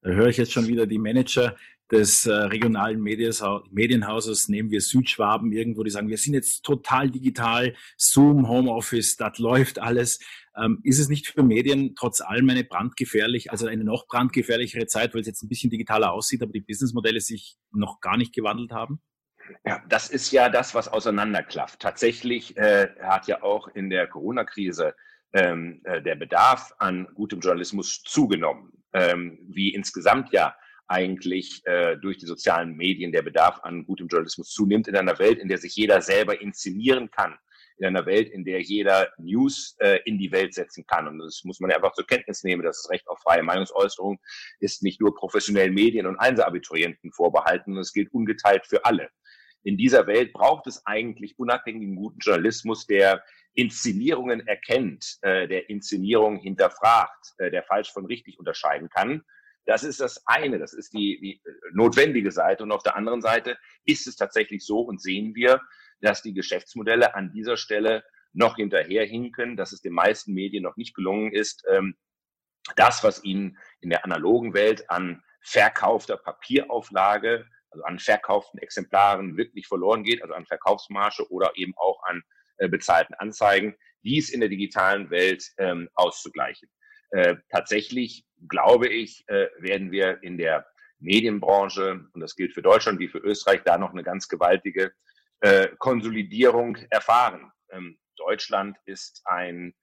Da 0.03 0.11
höre 0.11 0.29
ich 0.29 0.37
jetzt 0.37 0.53
schon 0.53 0.69
wieder 0.69 0.87
die 0.87 0.99
Manager, 0.99 1.57
des 1.91 2.27
äh, 2.27 2.33
regionalen 2.33 3.03
Medienhauses, 3.03 4.49
nehmen 4.49 4.71
wir 4.71 4.81
Südschwaben 4.81 5.53
irgendwo, 5.53 5.83
die 5.83 5.91
sagen, 5.91 6.09
wir 6.09 6.17
sind 6.17 6.35
jetzt 6.35 6.65
total 6.65 7.11
digital, 7.11 7.75
Zoom, 7.97 8.49
Homeoffice, 8.49 9.17
das 9.17 9.39
läuft 9.39 9.79
alles. 9.79 10.19
Ähm, 10.57 10.81
ist 10.83 10.99
es 10.99 11.09
nicht 11.09 11.29
für 11.29 11.43
Medien 11.43 11.95
trotz 11.95 12.21
allem 12.21 12.49
eine 12.49 12.65
brandgefährlich, 12.65 13.51
also 13.51 13.67
eine 13.67 13.85
noch 13.85 14.07
brandgefährlichere 14.07 14.87
Zeit, 14.87 15.15
weil 15.15 15.21
es 15.21 15.27
jetzt 15.27 15.43
ein 15.43 15.49
bisschen 15.49 15.71
digitaler 15.71 16.13
aussieht, 16.13 16.43
aber 16.43 16.53
die 16.53 16.61
Businessmodelle 16.61 17.21
sich 17.21 17.57
noch 17.71 18.01
gar 18.01 18.17
nicht 18.17 18.35
gewandelt 18.35 18.73
haben? 18.73 19.01
Ja, 19.65 19.83
das 19.89 20.09
ist 20.09 20.31
ja 20.31 20.49
das, 20.49 20.75
was 20.75 20.89
auseinanderklafft. 20.89 21.81
Tatsächlich 21.81 22.57
äh, 22.57 22.89
hat 23.01 23.27
ja 23.27 23.43
auch 23.43 23.69
in 23.69 23.91
der 23.91 24.07
Corona-Krise 24.07 24.95
ähm, 25.33 25.81
äh, 25.85 26.01
der 26.03 26.15
Bedarf 26.15 26.73
an 26.79 27.09
gutem 27.15 27.41
Journalismus 27.41 28.03
zugenommen, 28.03 28.73
ähm, 28.93 29.39
wie 29.49 29.75
insgesamt 29.75 30.33
ja 30.33 30.55
eigentlich 30.87 31.63
äh, 31.65 31.97
durch 31.97 32.19
die 32.19 32.27
sozialen 32.27 32.77
Medien 32.77 33.13
der 33.13 33.23
Bedarf 33.23 33.61
an 33.63 33.87
gutem 33.87 34.09
Journalismus 34.09 34.51
zunimmt 34.51 34.87
in 34.87 34.97
einer 34.97 35.19
Welt, 35.19 35.39
in 35.39 35.49
der 35.49 35.59
sich 35.59 35.75
jeder 35.75 36.01
selber 36.03 36.41
inszenieren 36.41 37.11
kann, 37.11 37.37
in 37.79 37.87
einer 37.87 38.07
Welt, 38.07 38.31
in 38.31 38.45
der 38.45 38.61
jeder 38.61 39.09
News 39.19 39.77
äh, 39.81 39.99
in 40.05 40.19
die 40.19 40.31
Welt 40.31 40.55
setzen 40.55 40.87
kann. 40.87 41.09
Und 41.09 41.19
das 41.19 41.43
muss 41.45 41.59
man 41.59 41.71
ja 41.71 41.77
einfach 41.77 41.95
zur 41.95 42.07
Kenntnis 42.07 42.45
nehmen, 42.45 42.63
dass 42.63 42.83
das 42.83 42.91
Recht 42.91 43.09
auf 43.09 43.19
freie 43.21 43.43
Meinungsäußerung 43.43 44.19
ist 44.61 44.83
nicht 44.83 45.01
nur 45.01 45.15
professionellen 45.15 45.75
Medien 45.75 46.07
und 46.07 46.17
Einserabiturienten 46.17 47.13
vorbehalten, 47.13 47.77
es 47.79 47.93
gilt 47.93 48.13
ungeteilt 48.13 48.67
für 48.67 48.85
alle. 48.85 49.09
In 49.65 49.77
dieser 49.79 50.07
Welt 50.07 50.33
braucht 50.33 50.67
es 50.67 50.85
eigentlich 50.87 51.39
unabhängigen 51.39 51.97
guten 51.97 52.19
Journalismus, 52.21 52.87
der 52.87 53.25
Inszenierungen 53.55 54.47
erkennt, 54.47 55.17
äh, 55.23 55.49
der 55.49 55.71
Inszenierung 55.71 56.37
hinterfragt, 56.37 57.33
äh, 57.39 57.51
der 57.51 57.63
falsch 57.63 57.91
von 57.91 58.05
richtig 58.05 58.39
unterscheiden 58.39 58.89
kann. 58.91 59.23
Das 59.65 59.83
ist 59.83 60.01
das 60.01 60.23
eine, 60.27 60.59
das 60.59 60.75
ist 60.75 60.93
die, 60.93 61.19
die 61.21 61.43
notwendige 61.73 62.31
Seite. 62.31 62.63
Und 62.63 62.73
auf 62.73 62.83
der 62.83 62.97
anderen 62.97 63.23
Seite 63.23 63.57
ist 63.87 64.07
es 64.07 64.17
tatsächlich 64.17 64.65
so 64.65 64.81
und 64.81 65.01
sehen 65.01 65.35
wir, 65.35 65.63
dass 66.01 66.21
die 66.21 66.35
Geschäftsmodelle 66.35 67.15
an 67.15 67.33
dieser 67.33 67.57
Stelle 67.57 68.05
noch 68.35 68.57
hinterherhinken, 68.57 69.57
dass 69.57 69.73
es 69.73 69.81
den 69.81 69.95
meisten 69.95 70.35
Medien 70.35 70.63
noch 70.63 70.77
nicht 70.77 70.95
gelungen 70.95 71.33
ist, 71.33 71.65
ähm, 71.71 71.97
das, 72.77 73.03
was 73.05 73.25
ihnen 73.25 73.57
in 73.81 73.91
der 73.91 74.05
analogen 74.05 74.53
Welt 74.53 74.91
an 74.91 75.23
verkaufter 75.41 76.17
Papierauflage, 76.17 77.47
also 77.75 77.85
an 77.85 77.99
verkauften 77.99 78.59
Exemplaren 78.61 79.37
wirklich 79.37 79.67
verloren 79.67 80.05
geht, 80.05 80.23
also 80.23 80.35
an 80.35 80.47
Verkaufsmarge 80.47 81.29
oder 81.31 81.53
eben 81.57 81.75
auch 81.77 82.03
an 82.05 82.23
äh, 82.59 82.69
bezahlten 82.69 83.15
Anzeigen, 83.15 83.75
dies 84.03 84.31
in 84.31 84.41
der 84.41 84.49
digitalen 84.49 85.11
Welt 85.11 85.45
ähm, 85.59 85.89
auszugleichen. 85.95 86.69
Äh, 87.11 87.37
tatsächlich 87.51 88.25
glaube 88.49 88.89
ich, 88.89 89.25
äh, 89.29 89.49
werden 89.59 89.91
wir 89.91 90.23
in 90.23 90.39
der 90.39 90.67
Medienbranche, 91.01 92.07
und 92.13 92.21
das 92.21 92.35
gilt 92.35 92.55
für 92.55 92.63
Deutschland 92.63 92.99
wie 92.99 93.09
für 93.09 93.19
Österreich, 93.19 93.63
da 93.65 93.77
noch 93.77 93.91
eine 93.91 94.05
ganz 94.05 94.29
gewaltige 94.29 94.93
äh, 95.41 95.69
Konsolidierung 95.79 96.77
erfahren. 96.91 97.51
Ähm, 97.71 97.99
Deutschland 98.17 98.77
ist 98.87 99.23
ein 99.25 99.75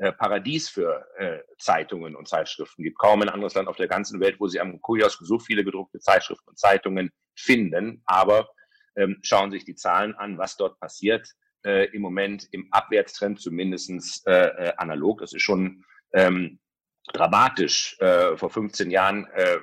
äh, 0.00 0.12
Paradies 0.12 0.70
für 0.70 1.06
äh, 1.18 1.40
Zeitungen 1.58 2.16
und 2.16 2.26
Zeitschriften. 2.26 2.82
Gibt 2.82 2.98
kaum 2.98 3.20
ein 3.20 3.28
anderes 3.28 3.52
Land 3.52 3.68
auf 3.68 3.76
der 3.76 3.86
ganzen 3.86 4.18
Welt, 4.18 4.40
wo 4.40 4.48
Sie 4.48 4.58
am 4.58 4.80
Kiosk 4.80 5.20
so 5.22 5.38
viele 5.38 5.62
gedruckte 5.62 6.00
Zeitschriften 6.00 6.48
und 6.48 6.58
Zeitungen 6.58 7.10
finden. 7.36 8.02
Aber 8.06 8.48
ähm, 8.96 9.18
schauen 9.20 9.50
Sie 9.50 9.58
sich 9.58 9.66
die 9.66 9.74
Zahlen 9.74 10.14
an, 10.14 10.38
was 10.38 10.56
dort 10.56 10.80
passiert. 10.80 11.28
Äh, 11.66 11.94
Im 11.94 12.00
Moment 12.00 12.48
im 12.50 12.68
Abwärtstrend 12.70 13.42
zumindest 13.42 14.26
äh, 14.26 14.46
äh, 14.46 14.72
analog. 14.78 15.20
Das 15.20 15.34
ist 15.34 15.42
schon 15.42 15.84
ähm, 16.14 16.60
dramatisch. 17.12 17.98
Äh, 18.00 18.38
vor 18.38 18.48
15 18.48 18.90
Jahren 18.90 19.26
äh, 19.34 19.58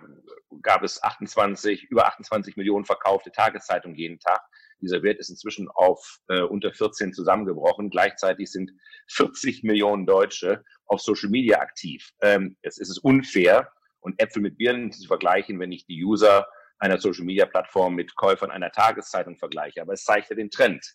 gab 0.61 0.83
es 0.83 1.01
28, 1.01 1.85
über 1.85 2.05
28 2.05 2.57
Millionen 2.57 2.85
verkaufte 2.85 3.31
Tageszeitungen 3.31 3.97
jeden 3.97 4.19
Tag. 4.19 4.41
Dieser 4.81 5.03
Wert 5.03 5.19
ist 5.19 5.29
inzwischen 5.29 5.69
auf 5.69 6.19
äh, 6.27 6.41
unter 6.41 6.73
14 6.73 7.13
zusammengebrochen. 7.13 7.89
Gleichzeitig 7.89 8.51
sind 8.51 8.71
40 9.09 9.63
Millionen 9.63 10.05
Deutsche 10.05 10.63
auf 10.85 11.01
Social 11.01 11.29
Media 11.29 11.59
aktiv. 11.59 12.11
Ähm, 12.21 12.57
jetzt 12.63 12.79
ist 12.79 12.89
es 12.89 12.97
unfair 12.97 13.71
und 13.99 14.21
Äpfel 14.21 14.41
mit 14.41 14.57
Birnen 14.57 14.91
zu 14.91 15.07
vergleichen, 15.07 15.59
wenn 15.59 15.71
ich 15.71 15.85
die 15.85 16.03
User 16.03 16.47
einer 16.79 16.99
Social 16.99 17.25
Media 17.25 17.45
Plattform 17.45 17.95
mit 17.95 18.15
Käufern 18.15 18.51
einer 18.51 18.71
Tageszeitung 18.71 19.37
vergleiche. 19.37 19.81
Aber 19.81 19.93
es 19.93 20.03
zeigt 20.03 20.29
ja 20.29 20.35
den 20.35 20.51
Trend, 20.51 20.85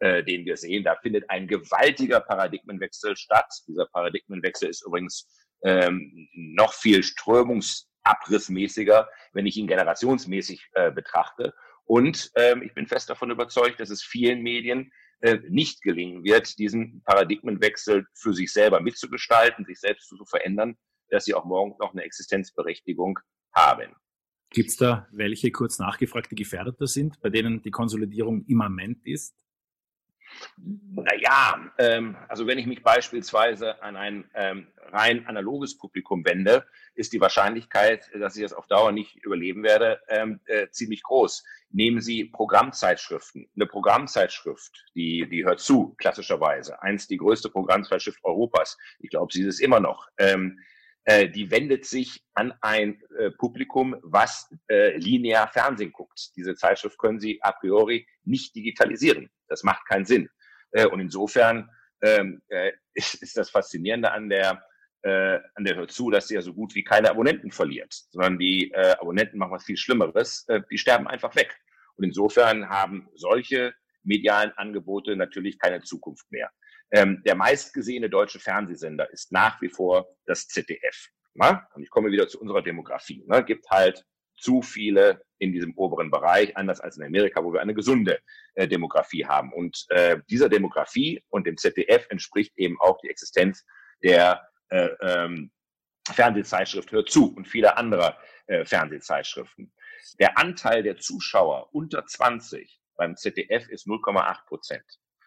äh, 0.00 0.24
den 0.24 0.44
wir 0.44 0.56
sehen. 0.56 0.84
Da 0.84 0.96
findet 0.96 1.28
ein 1.28 1.48
gewaltiger 1.48 2.20
Paradigmenwechsel 2.20 3.16
statt. 3.16 3.52
Dieser 3.66 3.86
Paradigmenwechsel 3.86 4.68
ist 4.68 4.86
übrigens 4.86 5.28
ähm, 5.64 6.28
noch 6.32 6.72
viel 6.72 7.02
strömungsabrissmäßiger, 7.02 9.08
wenn 9.32 9.46
ich 9.46 9.56
ihn 9.56 9.66
generationsmäßig 9.66 10.68
äh, 10.74 10.90
betrachte. 10.90 11.54
Und 11.88 12.30
ähm, 12.36 12.62
ich 12.62 12.74
bin 12.74 12.86
fest 12.86 13.08
davon 13.08 13.30
überzeugt, 13.30 13.80
dass 13.80 13.88
es 13.88 14.02
vielen 14.02 14.42
Medien 14.42 14.92
äh, 15.20 15.38
nicht 15.48 15.80
gelingen 15.80 16.22
wird, 16.22 16.58
diesen 16.58 17.02
Paradigmenwechsel 17.04 18.06
für 18.14 18.34
sich 18.34 18.52
selber 18.52 18.80
mitzugestalten, 18.80 19.64
sich 19.64 19.80
selbst 19.80 20.06
zu 20.08 20.22
verändern, 20.26 20.76
dass 21.08 21.24
sie 21.24 21.32
auch 21.32 21.46
morgen 21.46 21.76
noch 21.80 21.92
eine 21.92 22.02
Existenzberechtigung 22.02 23.18
haben. 23.54 23.94
Gibt 24.50 24.68
es 24.68 24.76
da 24.76 25.08
welche 25.12 25.50
kurz 25.50 25.78
nachgefragte 25.78 26.34
Gefährdeter 26.34 26.86
sind, 26.86 27.20
bei 27.20 27.30
denen 27.30 27.62
die 27.62 27.70
Konsolidierung 27.70 28.44
immanent 28.46 29.06
ist? 29.06 29.34
Naja, 30.56 31.70
ähm, 31.78 32.16
also 32.28 32.46
wenn 32.46 32.58
ich 32.58 32.66
mich 32.66 32.82
beispielsweise 32.82 33.82
an 33.82 33.96
ein 33.96 34.30
ähm, 34.34 34.66
rein 34.92 35.26
analoges 35.26 35.76
Publikum 35.76 36.24
wende, 36.24 36.66
ist 36.94 37.12
die 37.12 37.20
Wahrscheinlichkeit, 37.20 38.10
dass 38.18 38.36
ich 38.36 38.42
das 38.42 38.52
auf 38.52 38.66
Dauer 38.66 38.92
nicht 38.92 39.16
überleben 39.24 39.62
werde, 39.62 40.00
ähm, 40.08 40.40
äh, 40.46 40.68
ziemlich 40.70 41.02
groß. 41.02 41.44
Nehmen 41.70 42.00
Sie 42.00 42.24
Programmzeitschriften. 42.24 43.48
Eine 43.54 43.66
Programmzeitschrift, 43.66 44.86
die, 44.94 45.28
die 45.28 45.44
hört 45.44 45.60
zu, 45.60 45.94
klassischerweise. 45.98 46.82
Eins 46.82 47.06
die 47.06 47.18
größte 47.18 47.50
Programmzeitschrift 47.50 48.24
Europas. 48.24 48.78
Ich 48.98 49.10
glaube, 49.10 49.32
sie 49.32 49.42
ist 49.42 49.54
es 49.54 49.60
immer 49.60 49.80
noch. 49.80 50.08
Ähm, 50.18 50.60
äh, 51.08 51.30
die 51.30 51.50
wendet 51.50 51.86
sich 51.86 52.22
an 52.34 52.52
ein 52.60 53.00
äh, 53.18 53.30
Publikum, 53.30 53.96
was 54.02 54.54
äh, 54.68 54.94
linear 54.98 55.48
Fernsehen 55.48 55.90
guckt. 55.90 56.36
Diese 56.36 56.54
Zeitschrift 56.54 56.98
können 56.98 57.18
Sie 57.18 57.42
a 57.42 57.52
priori 57.52 58.06
nicht 58.24 58.54
digitalisieren. 58.54 59.30
Das 59.48 59.62
macht 59.62 59.86
keinen 59.86 60.04
Sinn. 60.04 60.28
Äh, 60.72 60.84
und 60.84 61.00
insofern 61.00 61.70
ähm, 62.02 62.42
äh, 62.48 62.72
ist, 62.92 63.14
ist 63.22 63.38
das 63.38 63.48
Faszinierende 63.48 64.12
an 64.12 64.28
der 64.28 64.62
äh, 65.00 65.38
an 65.54 65.64
der 65.64 65.76
hört 65.76 65.92
zu, 65.92 66.10
dass 66.10 66.28
sie 66.28 66.34
ja 66.34 66.42
so 66.42 66.52
gut 66.52 66.74
wie 66.74 66.84
keine 66.84 67.08
Abonnenten 67.08 67.52
verliert, 67.52 67.94
sondern 68.10 68.38
die 68.38 68.70
äh, 68.72 68.94
Abonnenten 69.00 69.38
machen 69.38 69.52
was 69.52 69.64
viel 69.64 69.78
Schlimmeres, 69.78 70.44
äh, 70.48 70.60
die 70.70 70.76
sterben 70.76 71.08
einfach 71.08 71.34
weg. 71.36 71.58
Und 71.94 72.04
insofern 72.04 72.68
haben 72.68 73.08
solche 73.14 73.72
medialen 74.02 74.52
Angebote 74.52 75.16
natürlich 75.16 75.58
keine 75.58 75.82
Zukunft 75.82 76.30
mehr. 76.30 76.50
Ähm, 76.90 77.22
der 77.24 77.34
meistgesehene 77.34 78.08
deutsche 78.08 78.40
Fernsehsender 78.40 79.10
ist 79.10 79.32
nach 79.32 79.60
wie 79.60 79.68
vor 79.68 80.16
das 80.26 80.48
ZDF. 80.48 81.08
Na? 81.34 81.68
Und 81.74 81.82
ich 81.82 81.90
komme 81.90 82.10
wieder 82.10 82.28
zu 82.28 82.40
unserer 82.40 82.62
Demografie. 82.62 83.24
Ne? 83.28 83.44
Gibt 83.44 83.68
halt 83.70 84.04
zu 84.38 84.62
viele 84.62 85.22
in 85.38 85.52
diesem 85.52 85.76
oberen 85.76 86.10
Bereich, 86.10 86.56
anders 86.56 86.80
als 86.80 86.96
in 86.96 87.04
Amerika, 87.04 87.42
wo 87.44 87.52
wir 87.52 87.60
eine 87.60 87.74
gesunde 87.74 88.20
äh, 88.54 88.66
Demografie 88.66 89.26
haben. 89.26 89.52
Und 89.52 89.84
äh, 89.90 90.18
dieser 90.30 90.48
Demografie 90.48 91.22
und 91.28 91.46
dem 91.46 91.56
ZDF 91.56 92.06
entspricht 92.10 92.56
eben 92.56 92.80
auch 92.80 92.98
die 92.98 93.08
Existenz 93.08 93.64
der 94.02 94.48
äh, 94.70 94.88
ähm, 95.00 95.50
Fernsehzeitschrift 96.10 96.90
Hört 96.92 97.10
zu 97.10 97.34
und 97.34 97.46
viele 97.46 97.76
andere 97.76 98.16
äh, 98.46 98.64
Fernsehzeitschriften. 98.64 99.72
Der 100.18 100.38
Anteil 100.38 100.82
der 100.82 100.96
Zuschauer 100.96 101.68
unter 101.72 102.06
20 102.06 102.77
beim 102.98 103.16
ZDF 103.16 103.68
ist 103.68 103.86
0,8 103.86 104.44
Prozent. 104.46 104.84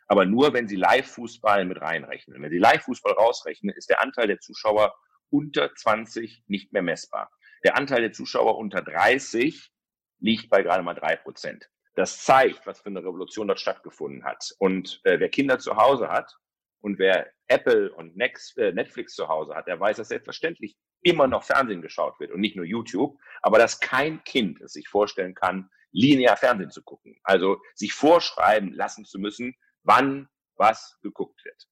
Aber 0.08 0.26
nur, 0.26 0.54
wenn 0.54 0.68
Sie 0.68 0.76
Live-Fußball 0.76 1.66
mit 1.66 1.82
reinrechnen. 1.82 2.42
Wenn 2.42 2.52
Sie 2.52 2.58
Live-Fußball 2.58 3.14
rausrechnen, 3.14 3.74
ist 3.76 3.90
der 3.90 4.02
Anteil 4.02 4.28
der 4.28 4.40
Zuschauer 4.40 4.94
unter 5.30 5.74
20 5.74 6.44
nicht 6.48 6.74
mehr 6.74 6.82
messbar. 6.82 7.32
Der 7.64 7.78
Anteil 7.78 8.02
der 8.02 8.12
Zuschauer 8.12 8.58
unter 8.58 8.82
30 8.82 9.72
liegt 10.20 10.50
bei 10.50 10.62
gerade 10.64 10.84
mal 10.84 10.94
drei 10.94 11.16
Prozent. 11.16 11.70
Das 11.96 12.24
zeigt, 12.24 12.66
was 12.68 12.82
für 12.82 12.90
eine 12.90 13.00
Revolution 13.00 13.48
dort 13.48 13.60
stattgefunden 13.60 14.24
hat. 14.24 14.54
Und 14.60 15.02
äh, 15.04 15.20
wer 15.20 15.30
Kinder 15.30 15.60
zu 15.60 15.78
Hause 15.78 16.10
hat 16.10 16.36
und 16.82 17.00
wer 17.00 17.32
Apple 17.48 17.92
und 17.94 18.16
Next, 18.16 18.58
äh, 18.58 18.72
Netflix 18.72 19.16
zu 19.16 19.28
Hause 19.28 19.56
hat, 19.56 19.68
der 19.68 19.80
weiß, 19.80 19.98
dass 19.98 20.10
selbstverständlich 20.10 20.78
immer 21.04 21.28
noch 21.28 21.44
Fernsehen 21.44 21.82
geschaut 21.82 22.20
wird 22.20 22.32
und 22.32 22.40
nicht 22.42 22.56
nur 22.56 22.66
YouTube, 22.66 23.18
aber 23.42 23.58
dass 23.58 23.80
kein 23.80 24.24
Kind 24.24 24.62
es 24.62 24.74
sich 24.74 24.88
vorstellen 24.88 25.36
kann, 25.36 25.70
linear 25.92 26.38
Fernsehen 26.38 26.72
zu 26.72 26.82
gucken. 26.84 27.20
Also 27.24 27.62
sich 27.76 27.94
vorschreiben 27.94 28.74
lassen 28.74 29.06
zu 29.06 29.20
müssen, 29.20 29.56
wann 29.84 30.30
was 30.56 30.98
geguckt 31.02 31.44
wird. 31.44 31.68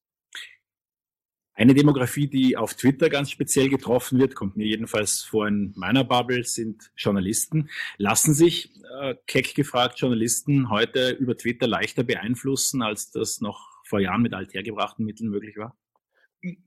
Eine 1.59 1.73
Demografie, 1.73 2.27
die 2.27 2.55
auf 2.55 2.73
Twitter 2.75 3.09
ganz 3.09 3.31
speziell 3.31 3.67
getroffen 3.67 4.17
wird, 4.17 4.33
kommt 4.33 4.55
mir 4.55 4.65
jedenfalls 4.65 5.23
vor 5.23 5.45
in 5.45 5.73
meiner 5.75 6.05
Bubble, 6.05 6.45
sind 6.45 6.89
Journalisten. 6.95 7.69
Lassen 7.97 8.33
sich, 8.33 8.71
äh, 9.01 9.15
keck 9.27 9.55
gefragt, 9.55 9.99
Journalisten 9.99 10.69
heute 10.69 11.09
über 11.09 11.35
Twitter 11.35 11.67
leichter 11.67 12.03
beeinflussen, 12.03 12.81
als 12.81 13.11
das 13.11 13.41
noch 13.41 13.83
vor 13.83 13.99
Jahren 13.99 14.21
mit 14.21 14.33
althergebrachten 14.33 15.03
Mitteln 15.03 15.29
möglich 15.29 15.57
war? 15.57 15.75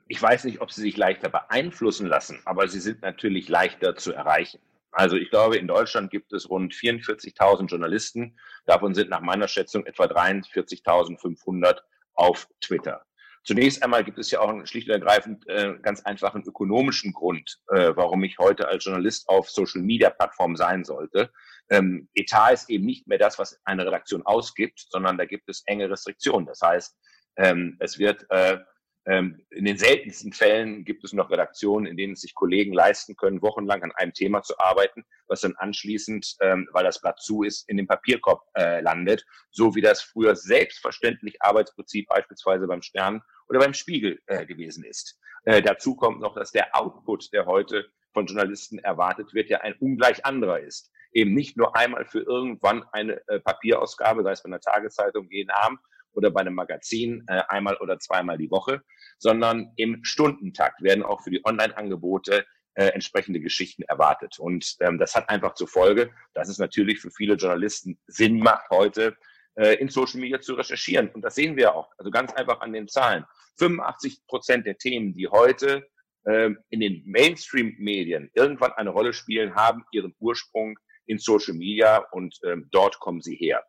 Ich 0.09 0.21
weiß 0.21 0.45
nicht, 0.45 0.61
ob 0.61 0.71
sie 0.71 0.83
sich 0.83 0.99
leichter 0.99 1.31
beeinflussen 1.31 2.07
lassen, 2.07 2.41
aber 2.45 2.69
sie 2.69 2.81
sind 2.81 3.01
natürlich 3.01 3.49
leichter 3.49 3.97
zu 3.97 4.13
erreichen. 4.13 4.61
Also 4.93 5.17
ich 5.17 5.31
glaube, 5.31 5.57
in 5.57 5.67
Deutschland 5.67 6.11
gibt 6.11 6.33
es 6.33 6.49
rund 6.49 6.75
44.000 6.75 7.67
Journalisten. 7.67 8.39
Davon 8.67 8.95
sind 8.95 9.11
nach 9.11 9.21
meiner 9.21 9.49
Schätzung 9.49 9.87
etwa 9.87 10.05
43.500 10.05 11.79
auf 12.15 12.47
Twitter. 12.61 13.05
Zunächst 13.45 13.83
einmal 13.83 14.05
gibt 14.05 14.19
es 14.19 14.31
ja 14.31 14.41
auch 14.41 14.49
einen 14.49 14.67
schlicht 14.67 14.89
und 14.89 14.95
ergreifend 14.95 15.49
äh, 15.49 15.75
ganz 15.83 16.03
einfachen 16.03 16.45
ökonomischen 16.45 17.13
Grund, 17.13 17.59
äh, 17.69 17.91
warum 17.97 18.23
ich 18.23 18.39
heute 18.39 18.69
als 18.69 18.85
Journalist 18.85 19.29
auf 19.29 19.51
Social-Media-Plattformen 19.51 20.55
sein 20.55 20.85
sollte. 20.85 21.33
Ähm, 21.69 22.09
Etat 22.15 22.53
ist 22.53 22.71
eben 22.71 22.85
nicht 22.85 23.09
mehr 23.09 23.19
das, 23.19 23.41
was 23.41 23.61
eine 23.65 23.85
Redaktion 23.85 24.25
ausgibt, 24.25 24.87
sondern 24.91 25.19
da 25.19 25.25
gibt 25.25 25.49
es 25.49 25.65
enge 25.67 25.91
Restriktionen. 25.91 26.47
Das 26.47 26.61
heißt, 26.61 26.97
ähm, 27.37 27.77
es 27.81 27.99
wird 27.99 28.27
äh, 28.31 28.59
ähm, 29.07 29.45
in 29.51 29.65
den 29.65 29.79
seltensten 29.79 30.33
Fällen 30.33 30.85
gibt 30.85 31.03
es 31.03 31.13
noch 31.13 31.31
Redaktionen, 31.31 31.87
in 31.87 31.97
denen 31.97 32.13
es 32.13 32.21
sich 32.21 32.35
Kollegen 32.35 32.73
leisten 32.73 33.17
können, 33.17 33.43
wochenlang 33.43 33.83
an 33.83 33.93
einem 33.93 34.13
Thema 34.13 34.43
zu 34.43 34.59
arbeiten, 34.59 35.05
was 35.27 35.41
dann 35.41 35.57
anschließend, 35.57 36.37
ähm, 36.41 36.69
weil 36.73 36.85
das 36.85 37.01
Blatt 37.01 37.21
zu 37.21 37.43
ist, 37.43 37.69
in 37.69 37.77
den 37.77 37.89
Papierkorb 37.89 38.45
äh, 38.55 38.81
landet, 38.81 39.25
so 39.51 39.75
wie 39.75 39.81
das 39.81 40.03
früher 40.03 40.37
selbstverständlich 40.37 41.43
Arbeitsprinzip 41.43 42.09
beispielsweise 42.09 42.69
beim 42.69 42.83
Stern 42.83 43.23
oder 43.49 43.59
beim 43.59 43.75
Spiegel 43.75 44.21
äh, 44.27 44.47
gewesen 44.47 44.85
ist. 44.85 45.19
Äh, 45.45 45.63
dazu 45.63 45.97
kommt 45.97 46.21
noch, 46.21 46.35
dass 46.35 46.53
der 46.53 46.77
Output, 46.77 47.33
der 47.33 47.47
heute 47.47 47.87
von 48.13 48.27
Journalisten 48.27 48.79
erwartet 48.79 49.35
wird, 49.35 49.49
ja 49.51 49.63
ein 49.63 49.75
ungleich 49.81 50.25
anderer 50.25 50.61
ist. 50.61 50.93
Eben 51.13 51.35
nicht 51.35 51.57
nur 51.57 51.77
einmal 51.77 52.05
für 52.05 52.21
irgendwann 52.21 52.85
eine 52.93 53.21
äh, 53.27 53.41
Papierausgabe, 53.41 54.23
sei 54.23 54.33
es 54.33 54.43
bei 54.43 54.47
einer 54.47 54.61
Tageszeitung 54.61 55.29
jeden 55.31 55.51
Abend, 55.51 55.81
oder 56.13 56.31
bei 56.31 56.41
einem 56.41 56.55
Magazin 56.55 57.25
äh, 57.29 57.43
einmal 57.49 57.77
oder 57.77 57.99
zweimal 57.99 58.39
die 58.39 58.51
Woche, 58.51 58.83
sondern 59.19 59.73
im 59.77 60.05
Stundentakt 60.05 60.83
werden 60.83 61.03
auch 61.03 61.23
für 61.23 61.31
die 61.31 61.45
Online-Angebote 61.45 62.45
äh, 62.75 62.87
entsprechende 62.87 63.41
Geschichten 63.41 63.83
erwartet. 63.83 64.39
Und 64.39 64.77
ähm, 64.81 64.99
das 64.99 65.15
hat 65.15 65.29
einfach 65.29 65.55
zur 65.55 65.69
Folge, 65.69 66.11
dass 66.35 66.49
es 66.49 66.59
natürlich 66.59 67.01
für 67.01 67.11
viele 67.11 67.35
Journalisten 67.35 67.99
Sinn 68.07 68.39
macht, 68.39 68.71
heute 68.71 69.17
äh, 69.55 69.75
in 69.75 69.89
Social 69.89 70.21
Media 70.21 70.41
zu 70.41 70.55
recherchieren. 70.55 71.09
Und 71.11 71.23
das 71.23 71.35
sehen 71.35 71.57
wir 71.57 71.75
auch, 71.75 71.93
also 71.99 72.11
ganz 72.11 72.33
einfach 72.33 72.61
an 72.61 72.73
den 72.73 72.89
Zahlen. 72.89 73.25
85 73.59 74.27
Prozent 74.27 74.67
der 74.67 74.79
Themen, 74.79 75.15
die 75.15 75.29
heute 75.29 75.87
äh, 76.25 76.51
in 76.71 76.81
den 76.81 77.03
Mainstream-Medien 77.05 78.31
irgendwann 78.35 78.73
eine 78.73 78.91
Rolle 78.91 79.13
spielen, 79.13 79.55
haben 79.55 79.85
ihren 79.93 80.15
Ursprung 80.19 80.79
in 81.07 81.19
Social 81.19 81.55
Media 81.55 81.99
und 82.13 82.39
ähm, 82.45 82.69
dort 82.71 82.99
kommen 83.01 83.21
sie 83.21 83.35
her. 83.35 83.63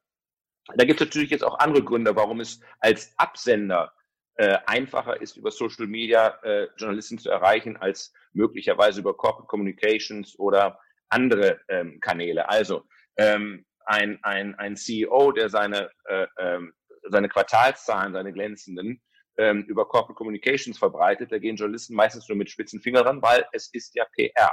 Da 0.75 0.86
gibt 0.86 1.01
es 1.01 1.08
natürlich 1.08 1.29
jetzt 1.29 1.43
auch 1.43 1.60
andere 1.60 1.84
Gründe, 1.84 2.15
warum 2.15 2.39
es 2.39 2.60
als 2.79 3.13
Absender 3.17 3.93
äh, 4.36 4.58
einfacher 4.65 5.22
ist, 5.22 5.38
über 5.38 5.51
Social 5.51 5.88
Media 5.88 6.39
äh, 6.43 6.67
Journalisten 6.77 7.17
zu 7.17 7.29
erreichen, 7.29 7.77
als 7.77 8.13
möglicherweise 8.32 9.01
über 9.01 9.15
Corporate 9.15 9.48
Communications 9.48 10.38
oder 10.39 10.79
andere 11.10 11.60
ähm, 11.67 12.00
Kanäle. 12.00 12.50
Also 12.50 12.86
ähm, 13.17 13.65
ein, 13.86 14.20
ein, 14.24 14.55
ein 14.55 14.75
CEO, 14.75 15.32
der 15.34 15.50
seine, 15.50 15.91
äh, 16.05 16.25
ähm, 16.39 16.74
seine 17.10 17.29
Quartalszahlen, 17.29 18.13
seine 18.13 18.34
glänzenden, 18.34 19.01
ähm, 19.38 19.63
über 19.63 19.88
Corporate 19.88 20.15
Communications 20.15 20.77
verbreitet, 20.77 21.32
da 21.32 21.38
gehen 21.38 21.55
Journalisten 21.55 21.96
meistens 21.96 22.27
nur 22.29 22.38
mit 22.38 22.50
spitzen 22.50 22.82
Fingern 22.82 23.05
ran, 23.05 23.22
weil 23.22 23.46
es 23.51 23.70
ist 23.74 23.96
ja 23.96 24.05
PR. 24.15 24.51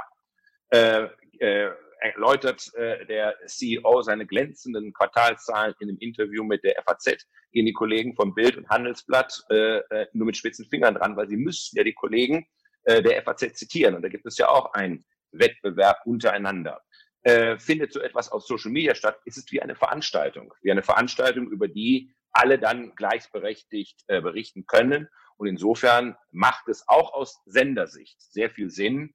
Äh, 0.69 1.07
äh, 1.39 1.71
erläutert 2.01 2.73
äh, 2.75 3.05
der 3.05 3.35
CEO 3.45 4.01
seine 4.01 4.25
glänzenden 4.25 4.91
Quartalszahlen 4.91 5.75
in 5.79 5.89
einem 5.89 5.97
Interview 5.99 6.43
mit 6.43 6.63
der 6.63 6.81
FAZ, 6.83 7.27
gehen 7.51 7.65
die 7.65 7.73
Kollegen 7.73 8.15
vom 8.15 8.33
Bild 8.33 8.57
und 8.57 8.67
Handelsblatt 8.69 9.43
äh, 9.49 9.77
äh, 9.77 10.07
nur 10.13 10.25
mit 10.25 10.37
spitzen 10.37 10.65
Fingern 10.65 10.95
dran, 10.95 11.15
weil 11.15 11.27
sie 11.27 11.37
müssten 11.37 11.77
ja 11.77 11.83
die 11.83 11.93
Kollegen 11.93 12.47
äh, 12.83 13.01
der 13.01 13.21
FAZ 13.23 13.53
zitieren. 13.53 13.95
Und 13.95 14.01
da 14.01 14.09
gibt 14.09 14.25
es 14.25 14.37
ja 14.37 14.49
auch 14.49 14.73
einen 14.73 15.05
Wettbewerb 15.31 15.99
untereinander. 16.05 16.81
Äh, 17.23 17.59
findet 17.59 17.93
so 17.93 17.99
etwas 17.99 18.31
auf 18.31 18.43
Social 18.43 18.71
Media 18.71 18.95
statt, 18.95 19.19
ist 19.25 19.37
es 19.37 19.51
wie 19.51 19.61
eine 19.61 19.75
Veranstaltung, 19.75 20.53
wie 20.63 20.71
eine 20.71 20.81
Veranstaltung, 20.81 21.49
über 21.51 21.67
die 21.67 22.15
alle 22.31 22.57
dann 22.57 22.95
gleichberechtigt 22.95 24.03
äh, 24.07 24.21
berichten 24.21 24.65
können. 24.65 25.07
Und 25.37 25.47
insofern 25.47 26.15
macht 26.31 26.67
es 26.67 26.87
auch 26.87 27.13
aus 27.13 27.41
Sendersicht 27.45 28.19
sehr 28.21 28.49
viel 28.49 28.71
Sinn, 28.71 29.13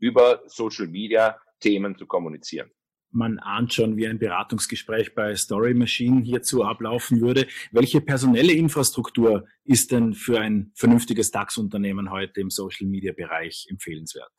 über 0.00 0.42
Social 0.46 0.86
Media 0.86 1.40
Themen 1.60 1.96
zu 1.96 2.06
kommunizieren. 2.06 2.70
Man 3.10 3.38
ahnt 3.38 3.72
schon, 3.72 3.96
wie 3.96 4.06
ein 4.06 4.18
Beratungsgespräch 4.18 5.14
bei 5.14 5.34
Story 5.34 5.72
Machine 5.72 6.22
hierzu 6.22 6.62
ablaufen 6.62 7.22
würde. 7.22 7.46
Welche 7.72 8.02
personelle 8.02 8.52
Infrastruktur 8.52 9.46
ist 9.64 9.92
denn 9.92 10.12
für 10.12 10.40
ein 10.40 10.72
vernünftiges 10.74 11.30
DAX-Unternehmen 11.30 12.10
heute 12.10 12.40
im 12.40 12.50
Social-Media-Bereich 12.50 13.66
empfehlenswert? 13.70 14.30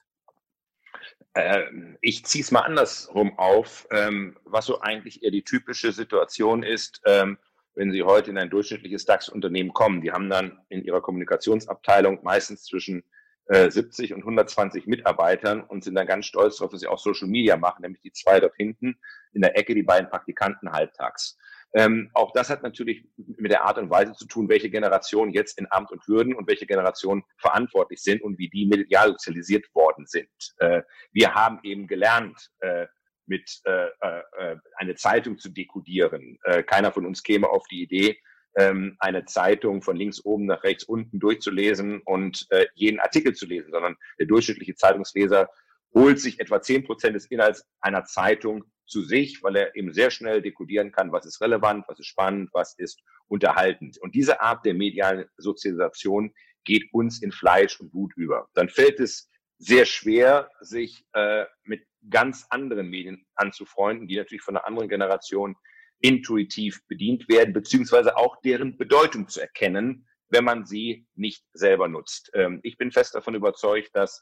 Ähm, 1.34 1.98
ich 2.02 2.26
ziehe 2.26 2.44
es 2.44 2.52
mal 2.52 2.62
andersrum 2.62 3.38
auf, 3.40 3.88
ähm, 3.92 4.38
was 4.46 4.68
so 4.68 4.82
eigentlich 4.82 5.24
eher 5.24 5.32
die 5.32 5.44
typische 5.44 5.92
Situation 5.92 6.62
ist, 6.62 7.02
ähm, 7.06 7.40
wenn 7.74 7.92
Sie 7.92 8.04
heute 8.04 8.30
in 8.30 8.38
ein 8.38 8.50
durchschnittliches 8.50 9.06
DAX-Unternehmen 9.06 9.74
kommen. 9.74 10.02
Die 10.02 10.12
haben 10.12 10.30
dann 10.30 10.60
in 10.70 10.84
ihrer 10.84 11.02
Kommunikationsabteilung 11.02 12.20
meistens 12.24 12.66
zwischen 12.66 13.04
70 13.52 14.12
äh, 14.12 14.14
und 14.14 14.22
120 14.22 14.86
Mitarbeitern 14.86 15.62
und 15.62 15.84
sind 15.84 15.96
dann 15.96 16.08
ganz 16.08 16.26
stolz 16.26 16.58
darauf, 16.58 16.72
dass 16.72 16.82
sie 16.82 16.88
auch 16.88 17.00
Social 17.00 17.28
Media 17.28 17.58
machen, 17.58 17.82
nämlich 17.82 18.02
die 18.02 18.12
zwei 18.12 18.40
dort 18.40 18.56
hinten 18.56 19.00
in 19.34 19.42
der 19.42 19.58
Ecke, 19.58 19.74
die 19.74 19.84
beiden 19.84 20.10
Praktikanten 20.10 20.72
halbtags. 20.72 21.38
Ähm, 21.74 22.10
auch 22.14 22.32
das 22.34 22.50
hat 22.50 22.64
natürlich 22.64 23.08
mit 23.16 23.52
der 23.52 23.64
Art 23.64 23.78
und 23.78 23.90
Weise 23.90 24.14
zu 24.14 24.26
tun, 24.26 24.50
welche 24.50 24.70
Generationen 24.70 25.32
jetzt 25.32 25.60
in 25.60 25.68
Amt 25.70 25.92
und 25.92 26.08
Würden 26.08 26.34
und 26.36 26.48
welche 26.48 26.66
Generationen 26.66 27.24
verantwortlich 27.38 28.02
sind 28.02 28.22
und 28.22 28.40
wie 28.40 28.50
die 28.50 28.66
medial 28.66 29.12
sozialisiert 29.12 29.66
worden 29.76 30.06
sind. 30.08 30.30
Äh, 30.58 30.82
wir 31.12 31.36
haben 31.36 31.60
eben 31.64 31.88
gelernt, 31.88 32.52
äh, 32.60 32.88
mit 33.28 33.62
äh, 33.66 33.86
äh, 34.02 34.56
eine 34.76 34.96
Zeitung 34.96 35.38
zu 35.38 35.50
dekodieren. 35.50 36.40
Äh, 36.44 36.64
keiner 36.64 36.92
von 36.92 37.06
uns 37.06 37.22
käme 37.22 37.48
auf 37.48 37.64
die 37.68 37.84
Idee, 37.84 38.20
ähm, 38.56 38.96
eine 39.00 39.26
Zeitung 39.26 39.82
von 39.82 39.96
links 39.96 40.24
oben 40.24 40.46
nach 40.46 40.64
rechts 40.64 40.84
unten 40.84 41.20
durchzulesen 41.20 42.02
und 42.02 42.46
äh, 42.50 42.66
jeden 42.74 43.00
Artikel 43.00 43.34
zu 43.34 43.46
lesen, 43.46 43.72
sondern 43.72 43.96
der 44.20 44.28
durchschnittliche 44.28 44.76
Zeitungsleser 44.76 45.50
holt 45.94 46.20
sich 46.20 46.40
etwa 46.40 46.62
zehn 46.62 46.84
Prozent 46.84 47.16
des 47.16 47.26
Inhalts 47.26 47.66
einer 47.82 48.06
Zeitung 48.06 48.64
zu 48.86 49.04
sich, 49.04 49.44
weil 49.44 49.56
er 49.56 49.76
eben 49.76 49.94
sehr 49.94 50.12
schnell 50.12 50.42
dekodieren 50.42 50.92
kann, 50.92 51.12
was 51.12 51.26
ist 51.26 51.42
relevant, 51.42 51.86
was 51.88 52.00
ist 52.00 52.08
spannend, 52.08 52.50
was 52.54 52.78
ist 52.78 53.02
unterhaltend. 53.28 53.98
Und 54.00 54.16
diese 54.16 54.42
Art 54.42 54.66
der 54.66 54.74
medialen 54.74 55.26
Sozialisation 55.38 56.34
geht 56.66 56.92
uns 56.92 57.22
in 57.22 57.32
Fleisch 57.32 57.80
und 57.80 57.92
Blut 57.92 58.14
über. 58.16 58.48
Dann 58.54 58.70
fällt 58.70 59.00
es 59.00 59.30
sehr 59.58 59.86
schwer, 59.86 60.50
sich 60.62 61.06
äh, 61.14 61.46
mit 61.64 61.86
ganz 62.10 62.46
anderen 62.50 62.90
Medien 62.90 63.26
anzufreunden, 63.36 64.08
die 64.08 64.18
natürlich 64.18 64.42
von 64.42 64.56
einer 64.56 64.66
anderen 64.66 64.90
Generation 64.90 65.56
intuitiv 66.02 66.86
bedient 66.88 67.28
werden, 67.30 67.54
beziehungsweise 67.54 68.18
auch 68.18 68.42
deren 68.42 68.78
Bedeutung 68.78 69.28
zu 69.28 69.42
erkennen, 69.42 70.08
wenn 70.30 70.44
man 70.44 70.66
sie 70.66 71.08
nicht 71.16 71.46
selber 71.54 71.88
nutzt. 71.88 72.32
Ähm, 72.34 72.60
ich 72.64 72.78
bin 72.78 72.92
fest 72.92 73.16
davon 73.16 73.36
überzeugt, 73.36 73.90
dass 73.94 74.22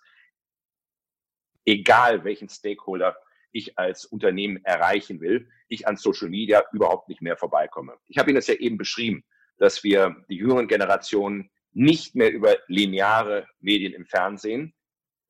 egal 1.65 2.23
welchen 2.23 2.49
Stakeholder 2.49 3.15
ich 3.51 3.77
als 3.77 4.05
Unternehmen 4.05 4.63
erreichen 4.63 5.19
will, 5.19 5.49
ich 5.67 5.87
an 5.87 5.97
Social 5.97 6.29
Media 6.29 6.63
überhaupt 6.71 7.09
nicht 7.09 7.21
mehr 7.21 7.37
vorbeikomme. 7.37 7.97
Ich 8.07 8.17
habe 8.17 8.29
Ihnen 8.29 8.37
das 8.37 8.47
ja 8.47 8.55
eben 8.55 8.77
beschrieben, 8.77 9.23
dass 9.57 9.83
wir 9.83 10.23
die 10.29 10.37
jüngeren 10.37 10.67
Generationen 10.67 11.49
nicht 11.71 12.15
mehr 12.15 12.31
über 12.31 12.57
lineare 12.67 13.47
Medien 13.59 13.93
im 13.93 14.05
Fernsehen 14.05 14.73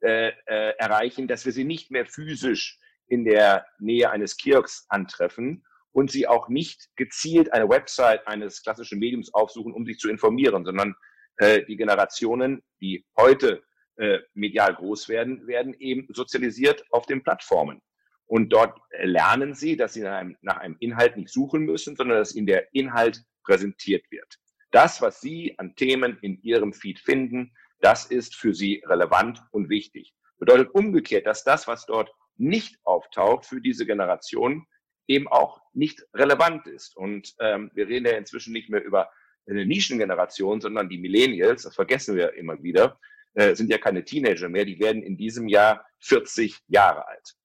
äh, 0.02 0.32
äh, 0.46 0.76
erreichen, 0.78 1.28
dass 1.28 1.46
wir 1.46 1.52
sie 1.52 1.64
nicht 1.64 1.92
mehr 1.92 2.06
physisch 2.06 2.80
in 3.08 3.26
der 3.26 3.66
Nähe 3.80 4.12
eines 4.12 4.38
Kirks 4.38 4.86
antreffen 4.90 5.66
und 5.98 6.12
sie 6.12 6.28
auch 6.28 6.48
nicht 6.48 6.90
gezielt 6.96 7.52
eine 7.54 7.68
Website 7.70 8.28
eines 8.28 8.62
klassischen 8.62 9.00
Mediums 9.00 9.34
aufsuchen, 9.34 9.74
um 9.74 9.84
sich 9.84 9.98
zu 9.98 10.10
informieren, 10.10 10.64
sondern 10.64 10.94
äh, 11.38 11.66
die 11.66 11.76
Generationen, 11.76 12.62
die 12.80 13.04
heute 13.18 13.64
äh, 13.96 14.20
medial 14.36 14.76
groß 14.76 15.10
werden, 15.10 15.48
werden 15.48 15.74
eben 15.80 16.08
sozialisiert 16.14 16.86
auf 16.92 17.08
den 17.08 17.24
Plattformen. 17.24 17.82
Und 18.28 18.50
dort 18.54 18.80
lernen 19.02 19.56
sie, 19.56 19.76
dass 19.76 19.96
sie 19.96 20.02
nach 20.04 20.20
einem, 20.20 20.38
nach 20.42 20.58
einem 20.58 20.76
Inhalt 20.82 21.18
nicht 21.18 21.30
suchen 21.30 21.64
müssen, 21.64 21.96
sondern 21.96 22.20
dass 22.20 22.36
ihnen 22.36 22.46
der 22.46 22.72
Inhalt 22.76 23.24
präsentiert 23.44 24.06
wird. 24.12 24.38
Das, 24.70 25.02
was 25.02 25.20
sie 25.20 25.56
an 25.58 25.76
Themen 25.76 26.20
in 26.22 26.40
ihrem 26.44 26.74
Feed 26.74 27.00
finden, 27.00 27.56
das 27.80 28.06
ist 28.06 28.36
für 28.36 28.54
sie 28.54 28.84
relevant 28.86 29.42
und 29.50 29.70
wichtig. 29.70 30.14
Bedeutet 30.38 30.70
umgekehrt, 30.76 31.26
dass 31.26 31.44
das, 31.44 31.68
was 31.68 31.88
dort 31.88 32.12
nicht 32.36 32.78
auftaucht, 32.84 33.48
für 33.48 33.62
diese 33.62 33.88
Generation 33.88 34.68
eben 35.08 35.28
auch 35.28 35.62
nicht 35.74 36.06
relevant 36.14 36.68
ist. 36.68 36.96
Und 36.96 37.36
ähm, 37.40 37.72
wir 37.74 37.88
reden 37.88 38.06
ja 38.06 38.18
inzwischen 38.18 38.54
nicht 38.54 38.70
mehr 38.70 38.84
über 38.84 39.10
eine 39.50 39.66
Nischengeneration, 39.66 40.60
sondern 40.62 40.90
die 40.90 40.98
Millennials, 40.98 41.64
das 41.64 41.76
vergessen 41.76 42.16
wir 42.16 42.34
immer 42.34 42.62
wieder, 42.62 43.00
äh, 43.34 43.56
sind 43.56 43.70
ja 43.70 43.78
keine 43.78 44.04
Teenager 44.04 44.50
mehr, 44.50 44.66
die 44.66 44.80
werden 44.80 45.04
in 45.04 45.18
diesem 45.18 45.48
Jahr 45.48 45.86
40 46.00 46.60
Jahre 46.68 47.08
alt. 47.08 47.36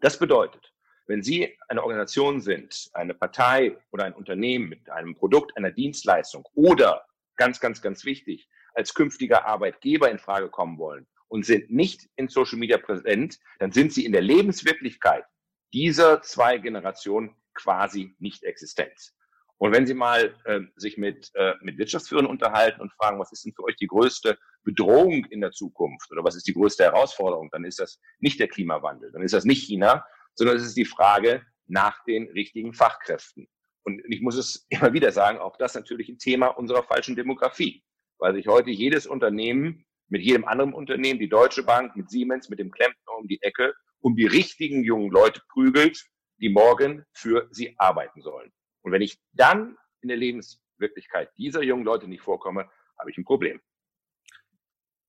Das 0.00 0.18
bedeutet, 0.18 0.72
wenn 1.06 1.22
Sie 1.22 1.54
eine 1.68 1.82
Organisation 1.82 2.40
sind, 2.40 2.88
eine 2.94 3.14
Partei 3.14 3.76
oder 3.90 4.04
ein 4.04 4.14
Unternehmen 4.14 4.68
mit 4.68 4.88
einem 4.88 5.14
Produkt, 5.14 5.56
einer 5.56 5.70
Dienstleistung 5.70 6.48
oder 6.54 7.04
ganz, 7.36 7.60
ganz, 7.60 7.82
ganz 7.82 8.04
wichtig, 8.04 8.48
als 8.74 8.94
künftiger 8.94 9.44
Arbeitgeber 9.44 10.10
in 10.10 10.18
Frage 10.18 10.48
kommen 10.48 10.78
wollen 10.78 11.06
und 11.28 11.44
sind 11.44 11.70
nicht 11.70 12.08
in 12.16 12.28
Social 12.28 12.58
Media 12.58 12.78
präsent, 12.78 13.38
dann 13.58 13.72
sind 13.72 13.92
sie 13.92 14.04
in 14.04 14.12
der 14.12 14.22
Lebenswirklichkeit 14.22 15.24
dieser 15.74 16.22
zwei 16.22 16.58
Generationen 16.58 17.34
quasi 17.52 18.14
nicht 18.18 18.44
existent. 18.44 19.12
Und 19.58 19.72
wenn 19.72 19.86
Sie 19.86 19.94
mal 19.94 20.34
äh, 20.44 20.60
sich 20.76 20.96
mit, 20.98 21.30
äh, 21.34 21.54
mit 21.62 21.78
Wirtschaftsführern 21.78 22.26
unterhalten 22.26 22.80
und 22.80 22.92
fragen, 22.92 23.18
was 23.18 23.32
ist 23.32 23.44
denn 23.44 23.52
für 23.54 23.64
euch 23.64 23.76
die 23.76 23.88
größte 23.88 24.38
Bedrohung 24.62 25.24
in 25.26 25.40
der 25.40 25.50
Zukunft 25.50 26.10
oder 26.12 26.22
was 26.22 26.36
ist 26.36 26.46
die 26.46 26.54
größte 26.54 26.84
Herausforderung, 26.84 27.50
dann 27.50 27.64
ist 27.64 27.80
das 27.80 28.00
nicht 28.20 28.38
der 28.38 28.48
Klimawandel, 28.48 29.10
dann 29.12 29.22
ist 29.22 29.34
das 29.34 29.44
nicht 29.44 29.64
China, 29.64 30.04
sondern 30.34 30.56
es 30.56 30.64
ist 30.64 30.76
die 30.76 30.84
Frage 30.84 31.44
nach 31.66 32.04
den 32.04 32.28
richtigen 32.30 32.72
Fachkräften. 32.72 33.48
Und 33.82 34.00
ich 34.08 34.22
muss 34.22 34.36
es 34.36 34.66
immer 34.70 34.92
wieder 34.92 35.10
sagen, 35.10 35.38
auch 35.38 35.56
das 35.56 35.74
natürlich 35.74 36.08
ein 36.08 36.18
Thema 36.18 36.48
unserer 36.48 36.84
falschen 36.84 37.16
Demografie, 37.16 37.82
weil 38.18 38.34
sich 38.34 38.46
heute 38.46 38.70
jedes 38.70 39.06
Unternehmen 39.06 39.84
mit 40.08 40.22
jedem 40.22 40.44
anderen 40.44 40.72
Unternehmen, 40.72 41.18
die 41.18 41.28
Deutsche 41.28 41.64
Bank, 41.64 41.96
mit 41.96 42.10
Siemens, 42.10 42.48
mit 42.48 42.58
dem 42.58 42.70
Klempner 42.70 43.18
um 43.18 43.26
die 43.26 43.42
Ecke, 43.42 43.74
um 44.04 44.16
die 44.16 44.26
richtigen 44.26 44.84
jungen 44.84 45.10
Leute 45.10 45.40
prügelt, 45.48 46.04
die 46.38 46.50
morgen 46.50 47.06
für 47.12 47.48
sie 47.50 47.74
arbeiten 47.78 48.20
sollen. 48.20 48.52
Und 48.82 48.92
wenn 48.92 49.00
ich 49.00 49.18
dann 49.32 49.78
in 50.02 50.08
der 50.08 50.18
Lebenswirklichkeit 50.18 51.30
dieser 51.38 51.62
jungen 51.62 51.84
Leute 51.84 52.06
nicht 52.06 52.20
vorkomme, 52.20 52.68
habe 52.98 53.10
ich 53.10 53.16
ein 53.16 53.24
Problem. 53.24 53.62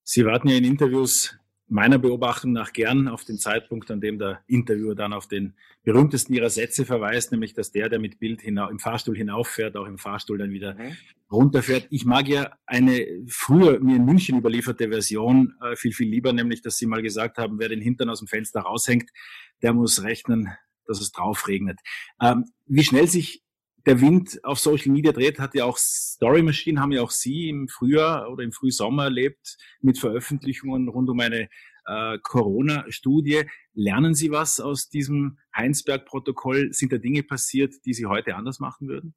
Sie 0.04 0.26
warten 0.26 0.48
ja 0.48 0.56
in 0.56 0.64
Interviews 0.64 1.38
meiner 1.68 1.98
Beobachtung 1.98 2.52
nach 2.52 2.74
gern 2.74 3.08
auf 3.08 3.24
den 3.24 3.38
Zeitpunkt, 3.38 3.90
an 3.90 4.00
dem 4.00 4.20
der 4.20 4.44
Interviewer 4.48 4.94
dann 4.96 5.14
auf 5.14 5.28
den 5.28 5.56
berühmtesten 5.84 6.34
ihrer 6.34 6.50
Sätze 6.50 6.86
verweist, 6.86 7.32
nämlich 7.32 7.54
dass 7.54 7.72
der, 7.72 7.90
der 7.90 8.00
mit 8.00 8.20
Bild 8.20 8.44
im 8.44 8.80
Fahrstuhl 8.80 9.16
hinauffährt, 9.16 9.76
auch 9.76 9.88
im 9.88 9.98
Fahrstuhl 9.98 10.38
dann 10.38 10.52
wieder 10.52 10.76
mhm. 10.76 10.96
runterfährt. 11.32 11.88
Ich 11.90 12.06
mag 12.06 12.28
ja 12.28 12.52
eine 12.66 13.06
früher 13.28 13.80
mir 13.80 13.96
in 13.96 14.06
München 14.06 14.38
überlieferte 14.38 14.90
Version 14.90 15.56
äh, 15.62 15.76
viel, 15.76 15.94
viel 15.94 16.10
lieber, 16.10 16.34
nämlich 16.34 16.62
dass 16.62 16.78
Sie 16.78 16.86
mal 16.86 17.02
gesagt 17.02 17.38
haben, 17.38 17.58
wer 17.60 17.70
den 17.70 17.82
Hintern 17.82 18.10
aus 18.10 18.20
dem 18.20 18.28
Fenster 18.28 18.62
raushängt, 18.62 19.10
der 19.62 19.74
muss 19.74 20.04
rechnen, 20.04 20.50
dass 20.86 21.02
es 21.02 21.12
drauf 21.12 21.48
regnet. 21.48 21.80
Ähm, 22.22 22.46
wie 22.68 22.84
schnell 22.84 23.08
sich 23.08 23.45
der 23.86 24.02
Wind 24.02 24.44
auf 24.44 24.60
Social 24.60 24.92
Media 24.92 25.12
dreht, 25.12 25.40
hat 25.40 25.54
ja 25.54 25.66
auch 25.66 25.78
Story 25.78 26.42
Machine, 26.42 26.80
haben 26.80 26.92
ja 26.92 27.02
auch 27.02 27.12
Sie 27.12 27.50
im 27.50 27.68
Frühjahr 27.68 28.32
oder 28.32 28.44
im 28.44 28.52
Frühsommer 28.52 29.06
erlebt 29.06 29.58
mit 29.82 30.00
Veröffentlichungen 30.00 30.88
rund 30.88 31.10
um 31.10 31.20
eine 31.20 31.50
äh, 31.86 32.18
Corona-Studie. 32.20 33.44
Lernen 33.74 34.16
Sie 34.16 34.32
was 34.32 34.60
aus 34.60 34.90
diesem 34.90 35.38
Heinsberg-Protokoll? 35.56 36.74
Sind 36.74 36.94
da 36.94 36.98
Dinge 36.98 37.22
passiert, 37.22 37.74
die 37.86 37.94
Sie 37.94 38.08
heute 38.08 38.36
anders 38.36 38.60
machen 38.60 38.88
würden? 38.88 39.14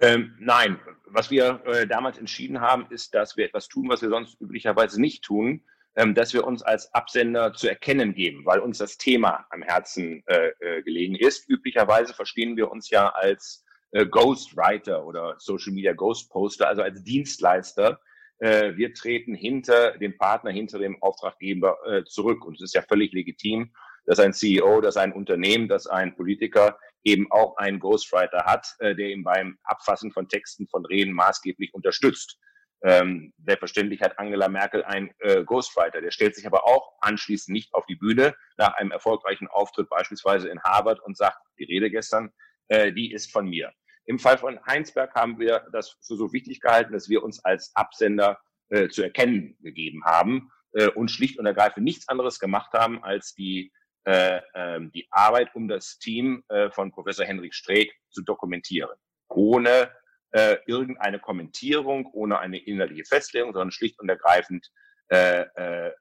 Ähm, 0.00 0.36
nein, 0.38 0.78
was 1.06 1.30
wir 1.30 1.62
äh, 1.64 1.86
damals 1.86 2.18
entschieden 2.18 2.60
haben, 2.60 2.86
ist, 2.90 3.14
dass 3.14 3.36
wir 3.36 3.46
etwas 3.46 3.68
tun, 3.68 3.88
was 3.88 4.02
wir 4.02 4.10
sonst 4.10 4.40
üblicherweise 4.40 5.00
nicht 5.00 5.24
tun, 5.24 5.62
ähm, 5.96 6.14
dass 6.14 6.34
wir 6.34 6.46
uns 6.46 6.62
als 6.62 6.92
Absender 6.94 7.54
zu 7.54 7.68
erkennen 7.68 8.14
geben, 8.14 8.44
weil 8.44 8.60
uns 8.60 8.78
das 8.78 8.98
Thema 8.98 9.46
am 9.50 9.62
Herzen 9.62 10.22
äh, 10.26 10.50
äh 10.60 10.82
gelegen 10.82 11.16
ist. 11.16 11.48
Üblicherweise 11.48 12.14
verstehen 12.14 12.56
wir 12.56 12.70
uns 12.70 12.90
ja 12.90 13.08
als 13.08 13.64
äh, 13.92 14.06
Ghostwriter 14.06 15.04
oder 15.04 15.36
Social 15.38 15.72
Media 15.72 15.92
Ghost 15.92 16.30
Poster, 16.30 16.68
also 16.68 16.82
als 16.82 17.02
Dienstleister. 17.02 18.00
Äh, 18.38 18.76
wir 18.76 18.94
treten 18.94 19.34
hinter 19.34 19.98
dem 19.98 20.16
Partner, 20.16 20.50
hinter 20.50 20.78
dem 20.78 21.02
Auftraggeber 21.02 21.78
äh, 21.86 22.04
zurück. 22.04 22.44
Und 22.44 22.56
es 22.56 22.62
ist 22.62 22.74
ja 22.74 22.82
völlig 22.82 23.12
legitim, 23.12 23.72
dass 24.06 24.20
ein 24.20 24.32
CEO, 24.32 24.80
dass 24.80 24.96
ein 24.96 25.12
Unternehmen, 25.12 25.68
dass 25.68 25.86
ein 25.86 26.14
Politiker 26.14 26.78
eben 27.04 27.30
auch 27.30 27.56
einen 27.56 27.78
Ghostwriter 27.78 28.44
hat, 28.44 28.74
äh, 28.78 28.94
der 28.94 29.10
ihm 29.10 29.24
beim 29.24 29.58
Abfassen 29.64 30.12
von 30.12 30.28
Texten, 30.28 30.66
von 30.68 30.84
Reden 30.86 31.12
maßgeblich 31.12 31.74
unterstützt. 31.74 32.38
Ähm, 32.82 33.32
selbstverständlich 33.44 34.00
hat 34.02 34.18
Angela 34.18 34.48
Merkel 34.48 34.84
einen 34.84 35.10
äh, 35.18 35.42
Ghostwriter. 35.44 36.00
Der 36.00 36.12
stellt 36.12 36.36
sich 36.36 36.46
aber 36.46 36.64
auch 36.64 36.92
anschließend 37.00 37.52
nicht 37.52 37.74
auf 37.74 37.86
die 37.86 37.96
Bühne 37.96 38.34
nach 38.56 38.74
einem 38.74 38.92
erfolgreichen 38.92 39.48
Auftritt 39.48 39.88
beispielsweise 39.88 40.48
in 40.48 40.62
Harvard 40.62 41.00
und 41.00 41.16
sagt, 41.16 41.38
die 41.58 41.64
Rede 41.64 41.90
gestern, 41.90 42.30
äh, 42.68 42.92
die 42.92 43.12
ist 43.12 43.32
von 43.32 43.48
mir. 43.48 43.72
Im 44.04 44.18
Fall 44.18 44.38
von 44.38 44.58
Heinsberg 44.66 45.14
haben 45.14 45.38
wir 45.38 45.66
das 45.72 45.96
für 46.00 46.16
so 46.16 46.32
wichtig 46.32 46.60
gehalten, 46.60 46.92
dass 46.92 47.08
wir 47.08 47.22
uns 47.22 47.44
als 47.44 47.72
Absender 47.74 48.38
äh, 48.70 48.88
zu 48.88 49.02
erkennen 49.02 49.56
gegeben 49.60 50.04
haben 50.04 50.50
äh, 50.72 50.88
und 50.88 51.10
schlicht 51.10 51.38
und 51.38 51.46
ergreifend 51.46 51.84
nichts 51.84 52.08
anderes 52.08 52.38
gemacht 52.38 52.72
haben, 52.72 53.02
als 53.04 53.34
die, 53.34 53.72
äh, 54.04 54.40
äh, 54.54 54.80
die 54.94 55.06
Arbeit 55.10 55.54
um 55.54 55.68
das 55.68 55.98
Team 55.98 56.42
von 56.72 56.90
Professor 56.90 57.26
Henrik 57.26 57.54
Streeck 57.54 57.92
zu 58.10 58.22
dokumentieren. 58.22 58.96
Ohne 59.28 59.90
äh, 60.32 60.56
irgendeine 60.66 61.18
Kommentierung, 61.18 62.06
ohne 62.12 62.38
eine 62.38 62.58
innerliche 62.58 63.04
Festlegung, 63.04 63.52
sondern 63.52 63.70
schlicht 63.70 63.98
und 64.00 64.08
ergreifend 64.08 64.70
äh, 65.10 65.46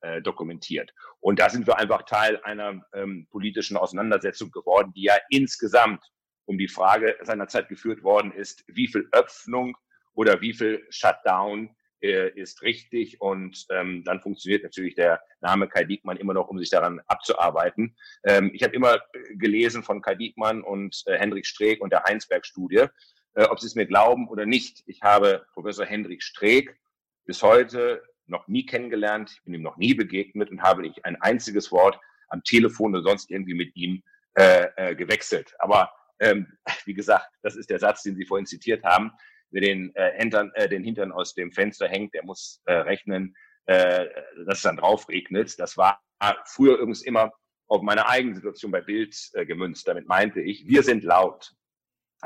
äh, 0.01 0.21
dokumentiert. 0.21 0.93
Und 1.21 1.39
da 1.39 1.49
sind 1.49 1.65
wir 1.65 1.77
einfach 1.77 2.03
Teil 2.03 2.41
einer 2.43 2.81
ähm, 2.93 3.27
politischen 3.31 3.77
Auseinandersetzung 3.77 4.51
geworden, 4.51 4.91
die 4.93 5.03
ja 5.03 5.13
insgesamt 5.29 6.03
um 6.47 6.57
die 6.57 6.67
Frage 6.67 7.15
seinerzeit 7.21 7.69
geführt 7.69 8.03
worden 8.03 8.31
ist, 8.31 8.63
wie 8.67 8.87
viel 8.87 9.07
Öffnung 9.11 9.77
oder 10.13 10.41
wie 10.41 10.53
viel 10.53 10.85
Shutdown 10.89 11.75
äh, 12.01 12.29
ist 12.39 12.61
richtig 12.61 13.21
und 13.21 13.65
ähm, 13.69 14.03
dann 14.03 14.21
funktioniert 14.21 14.63
natürlich 14.63 14.95
der 14.95 15.21
Name 15.41 15.67
Kai 15.67 15.83
Diekmann 15.83 16.17
immer 16.17 16.33
noch, 16.33 16.47
um 16.47 16.57
sich 16.57 16.69
daran 16.69 17.01
abzuarbeiten. 17.07 17.95
Ähm, 18.23 18.51
ich 18.53 18.63
habe 18.63 18.75
immer 18.75 18.99
gelesen 19.35 19.83
von 19.83 20.01
Kai 20.01 20.15
Diekmann 20.15 20.61
und 20.61 21.03
äh, 21.05 21.17
Hendrik 21.17 21.45
Streeck 21.45 21.81
und 21.81 21.91
der 21.91 22.03
Heinsberg-Studie, 22.03 22.85
äh, 23.33 23.43
ob 23.45 23.59
Sie 23.59 23.67
es 23.67 23.75
mir 23.75 23.85
glauben 23.85 24.27
oder 24.27 24.45
nicht. 24.45 24.83
Ich 24.85 25.01
habe 25.01 25.45
Professor 25.53 25.85
Hendrik 25.85 26.23
Streeck 26.23 26.77
bis 27.25 27.43
heute 27.43 28.03
noch 28.25 28.47
nie 28.47 28.65
kennengelernt, 28.65 29.31
ich 29.33 29.43
bin 29.43 29.53
ihm 29.53 29.61
noch 29.61 29.77
nie 29.77 29.93
begegnet 29.93 30.49
und 30.51 30.61
habe 30.61 30.81
nicht 30.81 31.03
ein 31.05 31.19
einziges 31.21 31.71
Wort 31.71 31.99
am 32.29 32.43
Telefon 32.43 32.93
oder 32.93 33.03
sonst 33.03 33.31
irgendwie 33.31 33.53
mit 33.53 33.75
ihm 33.75 34.03
äh, 34.37 34.67
äh, 34.75 34.95
gewechselt. 34.95 35.55
Aber 35.59 35.91
ähm, 36.19 36.47
wie 36.85 36.93
gesagt, 36.93 37.29
das 37.41 37.55
ist 37.55 37.69
der 37.69 37.79
Satz, 37.79 38.03
den 38.03 38.15
Sie 38.15 38.25
vorhin 38.25 38.45
zitiert 38.45 38.83
haben. 38.83 39.11
Wer 39.49 39.61
den, 39.61 39.95
äh, 39.95 40.19
Hintern, 40.19 40.51
äh, 40.55 40.67
den 40.67 40.83
Hintern 40.83 41.11
aus 41.11 41.33
dem 41.33 41.51
Fenster 41.51 41.87
hängt, 41.87 42.13
der 42.13 42.23
muss 42.23 42.61
äh, 42.65 42.73
rechnen, 42.73 43.35
äh, 43.65 44.05
dass 44.45 44.57
es 44.57 44.63
dann 44.63 44.77
drauf 44.77 45.07
regnet. 45.07 45.57
Das 45.59 45.77
war 45.77 46.01
früher 46.45 46.75
übrigens 46.75 47.03
immer 47.03 47.31
auf 47.67 47.81
meine 47.81 48.07
eigene 48.07 48.35
Situation 48.35 48.71
bei 48.71 48.81
Bild 48.81 49.15
äh, 49.33 49.45
gemünzt. 49.45 49.87
Damit 49.87 50.07
meinte 50.07 50.41
ich, 50.41 50.67
wir 50.67 50.83
sind 50.83 51.03
laut. 51.03 51.53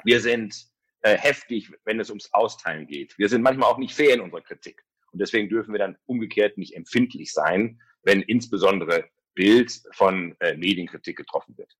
Wir 0.03 0.21
sind 0.21 0.55
äh, 1.01 1.17
heftig, 1.17 1.71
wenn 1.83 1.99
es 1.99 2.09
ums 2.09 2.31
Austeilen 2.33 2.87
geht. 2.87 3.17
Wir 3.17 3.27
sind 3.27 3.41
manchmal 3.41 3.69
auch 3.69 3.77
nicht 3.77 3.95
fair 3.95 4.13
in 4.13 4.21
unserer 4.21 4.41
Kritik. 4.41 4.83
Und 5.11 5.19
deswegen 5.19 5.49
dürfen 5.49 5.73
wir 5.73 5.79
dann 5.79 5.97
umgekehrt 6.05 6.57
nicht 6.57 6.75
empfindlich 6.75 7.33
sein, 7.33 7.81
wenn 8.03 8.21
insbesondere 8.21 9.09
Bild 9.33 9.71
von 9.93 10.35
äh, 10.39 10.55
Medienkritik 10.55 11.17
getroffen 11.17 11.57
wird. 11.57 11.75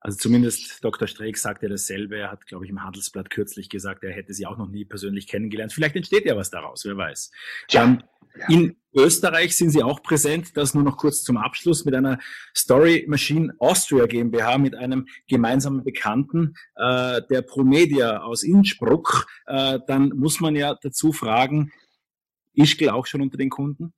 Also 0.00 0.18
zumindest 0.18 0.84
Dr. 0.84 1.08
Streeck 1.08 1.36
sagt 1.36 1.62
ja 1.62 1.68
dasselbe. 1.68 2.18
Er 2.18 2.30
hat, 2.30 2.46
glaube 2.46 2.64
ich, 2.64 2.70
im 2.70 2.82
Handelsblatt 2.82 3.30
kürzlich 3.30 3.68
gesagt, 3.68 4.04
er 4.04 4.12
hätte 4.12 4.32
sie 4.32 4.46
auch 4.46 4.56
noch 4.56 4.68
nie 4.68 4.84
persönlich 4.84 5.26
kennengelernt. 5.26 5.72
Vielleicht 5.72 5.96
entsteht 5.96 6.24
ja 6.24 6.36
was 6.36 6.50
daraus, 6.50 6.84
wer 6.84 6.96
weiß. 6.96 7.30
Ja. 7.70 7.84
Ähm, 7.84 8.02
in 8.48 8.76
Österreich 8.94 9.56
sind 9.56 9.70
Sie 9.70 9.82
auch 9.82 10.02
präsent. 10.02 10.56
Das 10.56 10.74
nur 10.74 10.84
noch 10.84 10.96
kurz 10.96 11.22
zum 11.22 11.36
Abschluss 11.36 11.84
mit 11.84 11.94
einer 11.94 12.18
Story 12.56 13.04
Machine 13.08 13.54
Austria 13.58 14.06
GmbH 14.06 14.58
mit 14.58 14.74
einem 14.74 15.06
gemeinsamen 15.26 15.82
Bekannten, 15.82 16.54
äh, 16.76 17.20
der 17.28 17.42
Promedia 17.42 18.22
aus 18.22 18.44
Innsbruck. 18.44 19.26
Äh, 19.46 19.80
dann 19.86 20.10
muss 20.10 20.40
man 20.40 20.54
ja 20.54 20.76
dazu 20.80 21.12
fragen, 21.12 21.72
Ischgl 22.54 22.90
auch 22.90 23.06
schon 23.06 23.20
unter 23.20 23.36
den 23.36 23.50
Kunden? 23.50 23.92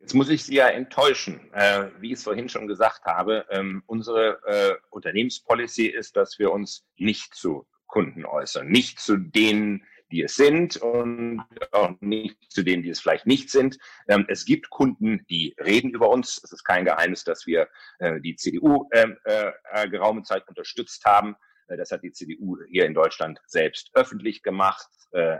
Jetzt 0.00 0.14
muss 0.14 0.30
ich 0.30 0.44
Sie 0.44 0.54
ja 0.54 0.68
enttäuschen. 0.68 1.52
Äh, 1.52 1.88
wie 2.00 2.08
ich 2.08 2.14
es 2.14 2.24
vorhin 2.24 2.48
schon 2.48 2.66
gesagt 2.66 3.04
habe, 3.04 3.44
ähm, 3.50 3.82
unsere 3.86 4.40
äh, 4.46 4.74
Unternehmenspolicy 4.88 5.86
ist, 5.86 6.16
dass 6.16 6.38
wir 6.38 6.52
uns 6.52 6.86
nicht 6.96 7.34
zu 7.34 7.66
Kunden 7.86 8.24
äußern. 8.24 8.66
Nicht 8.66 8.98
zu 8.98 9.18
denen, 9.18 9.84
die 10.10 10.22
es 10.22 10.36
sind 10.36 10.78
und 10.78 11.44
auch 11.72 11.92
nicht 12.00 12.36
zu 12.50 12.62
denen, 12.62 12.82
die 12.82 12.88
es 12.88 13.00
vielleicht 13.00 13.26
nicht 13.26 13.50
sind. 13.50 13.78
Ähm, 14.08 14.24
es 14.28 14.46
gibt 14.46 14.70
Kunden, 14.70 15.24
die 15.28 15.54
reden 15.58 15.90
über 15.90 16.08
uns. 16.08 16.40
Es 16.42 16.50
ist 16.50 16.64
kein 16.64 16.86
Geheimnis, 16.86 17.22
dass 17.24 17.46
wir 17.46 17.68
äh, 17.98 18.20
die 18.20 18.36
CDU 18.36 18.88
ähm, 18.92 19.18
äh, 19.24 19.52
äh, 19.72 19.88
geraume 19.88 20.22
Zeit 20.22 20.48
unterstützt 20.48 21.04
haben. 21.04 21.36
Äh, 21.68 21.76
das 21.76 21.90
hat 21.90 22.02
die 22.02 22.12
CDU 22.12 22.56
hier 22.70 22.86
in 22.86 22.94
Deutschland 22.94 23.38
selbst 23.46 23.90
öffentlich 23.94 24.42
gemacht, 24.42 24.88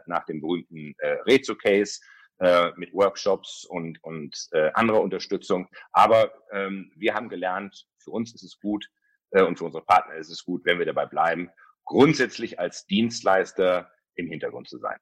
nach 0.06 0.24
dem 0.24 0.40
berühmten 0.40 0.96
Rezo-Case 1.26 2.00
äh, 2.40 2.70
mit 2.76 2.92
Workshops 2.92 3.64
und, 3.64 4.03
und 4.03 4.48
äh, 4.53 4.70
anderer 4.74 5.00
Unterstützung. 5.00 5.68
Aber 5.92 6.33
ähm, 6.53 6.90
wir 6.96 7.14
haben 7.14 7.29
gelernt, 7.29 7.87
für 7.98 8.11
uns 8.11 8.35
ist 8.35 8.42
es 8.42 8.59
gut 8.59 8.88
äh, 9.31 9.42
und 9.42 9.59
für 9.59 9.64
unsere 9.64 9.85
Partner 9.85 10.16
ist 10.16 10.31
es 10.31 10.44
gut, 10.44 10.64
wenn 10.64 10.79
wir 10.79 10.87
dabei 10.87 11.07
bleiben, 11.07 11.50
grundsätzlich 11.85 12.59
als 12.59 12.87
Dienstleister 12.87 13.90
im 14.14 14.29
Hintergrund 14.29 14.68
zu 14.68 14.79
sein. 14.79 14.96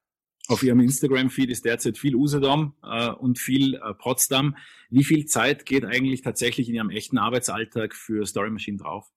Auf 0.47 0.63
Ihrem 0.63 0.79
Instagram-Feed 0.79 1.51
ist 1.51 1.65
derzeit 1.65 1.97
viel 1.97 2.15
Usedom 2.15 2.75
äh, 2.83 3.09
und 3.11 3.37
viel 3.37 3.75
äh, 3.75 3.93
Potsdam. 3.93 4.57
Wie 4.89 5.03
viel 5.03 5.25
Zeit 5.25 5.65
geht 5.65 5.85
eigentlich 5.85 6.21
tatsächlich 6.23 6.69
in 6.69 6.75
Ihrem 6.75 6.89
echten 6.89 7.19
Arbeitsalltag 7.19 7.93
für 7.93 8.25
Story 8.25 8.49
Machine 8.49 8.77
drauf? 8.77 9.07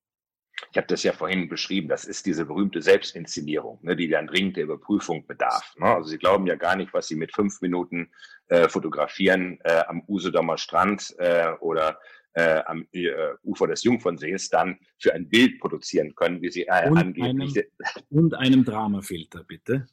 Ich 0.71 0.77
habe 0.77 0.87
das 0.87 1.03
ja 1.03 1.12
vorhin 1.12 1.49
beschrieben, 1.49 1.88
das 1.88 2.05
ist 2.05 2.27
diese 2.27 2.47
berühmte 2.47 2.83
Selbstinszenierung, 2.83 3.79
ne, 3.83 3.97
die 3.97 4.09
dann 4.09 4.27
dringend 4.27 4.57
der 4.57 4.65
Überprüfung 4.65 5.27
bedarf. 5.27 5.75
Ne? 5.77 5.87
Also 5.87 6.09
Sie 6.09 6.19
glauben 6.19 6.47
ja 6.47 6.55
gar 6.55 6.77
nicht, 6.77 6.93
was 6.93 7.09
Sie 7.09 7.17
mit 7.17 7.35
fünf 7.35 7.61
Minuten 7.61 8.11
äh, 8.49 8.69
fotografieren 8.69 9.59
äh, 9.65 9.83
am 9.88 10.03
Usedomer 10.07 10.59
Strand 10.59 11.15
äh, 11.19 11.53
oder 11.61 11.99
äh, 12.35 12.62
am 12.67 12.87
äh, 12.93 13.11
Ufer 13.43 13.67
des 13.67 13.83
Jungfernsees 13.83 14.49
dann 14.49 14.79
für 14.99 15.12
ein 15.15 15.29
Bild 15.29 15.61
produzieren 15.61 16.15
können, 16.15 16.41
wie 16.41 16.51
Sie 16.51 16.62
äh, 16.67 16.88
und 16.88 16.99
angeblich. 16.99 17.57
Einem, 17.57 17.97
und 18.11 18.35
einem 18.35 18.65
Dramafilter, 18.65 19.45
bitte. 19.45 19.87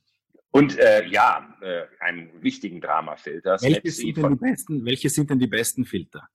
Und 0.52 0.78
äh, 0.80 1.06
ja, 1.08 1.56
äh, 1.62 1.84
einen 2.00 2.41
wichtigen 2.41 2.82
Dramafilter. 2.82 3.58
Welche 3.62 3.91
sind, 3.91 4.17
denn 4.17 4.32
die 4.32 4.36
besten, 4.38 4.86
welche 4.86 5.10
sind 5.10 5.30
denn 5.30 5.39
die 5.39 5.48
besten 5.48 5.86
Filter? 5.86 6.28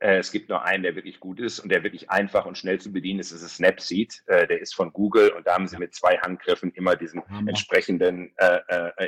Äh, 0.00 0.18
es 0.18 0.30
gibt 0.30 0.48
nur 0.48 0.62
einen, 0.64 0.82
der 0.82 0.94
wirklich 0.94 1.20
gut 1.20 1.40
ist 1.40 1.60
und 1.60 1.70
der 1.70 1.82
wirklich 1.82 2.10
einfach 2.10 2.46
und 2.46 2.56
schnell 2.56 2.80
zu 2.80 2.92
bedienen 2.92 3.20
ist. 3.20 3.32
Das 3.32 3.42
ist 3.42 3.56
Snapseed. 3.56 4.22
Äh, 4.26 4.46
der 4.46 4.60
ist 4.60 4.74
von 4.74 4.92
Google 4.92 5.30
und 5.30 5.46
da 5.46 5.54
haben 5.54 5.66
sie 5.66 5.78
mit 5.78 5.94
zwei 5.94 6.18
Handgriffen 6.18 6.72
immer 6.72 6.96
diesen 6.96 7.22
entsprechenden 7.46 8.32
äh, 8.36 8.58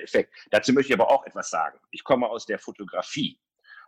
Effekt. 0.02 0.34
Dazu 0.50 0.72
möchte 0.72 0.92
ich 0.92 0.98
aber 0.98 1.10
auch 1.10 1.26
etwas 1.26 1.50
sagen. 1.50 1.78
Ich 1.90 2.04
komme 2.04 2.28
aus 2.28 2.46
der 2.46 2.58
Fotografie. 2.58 3.38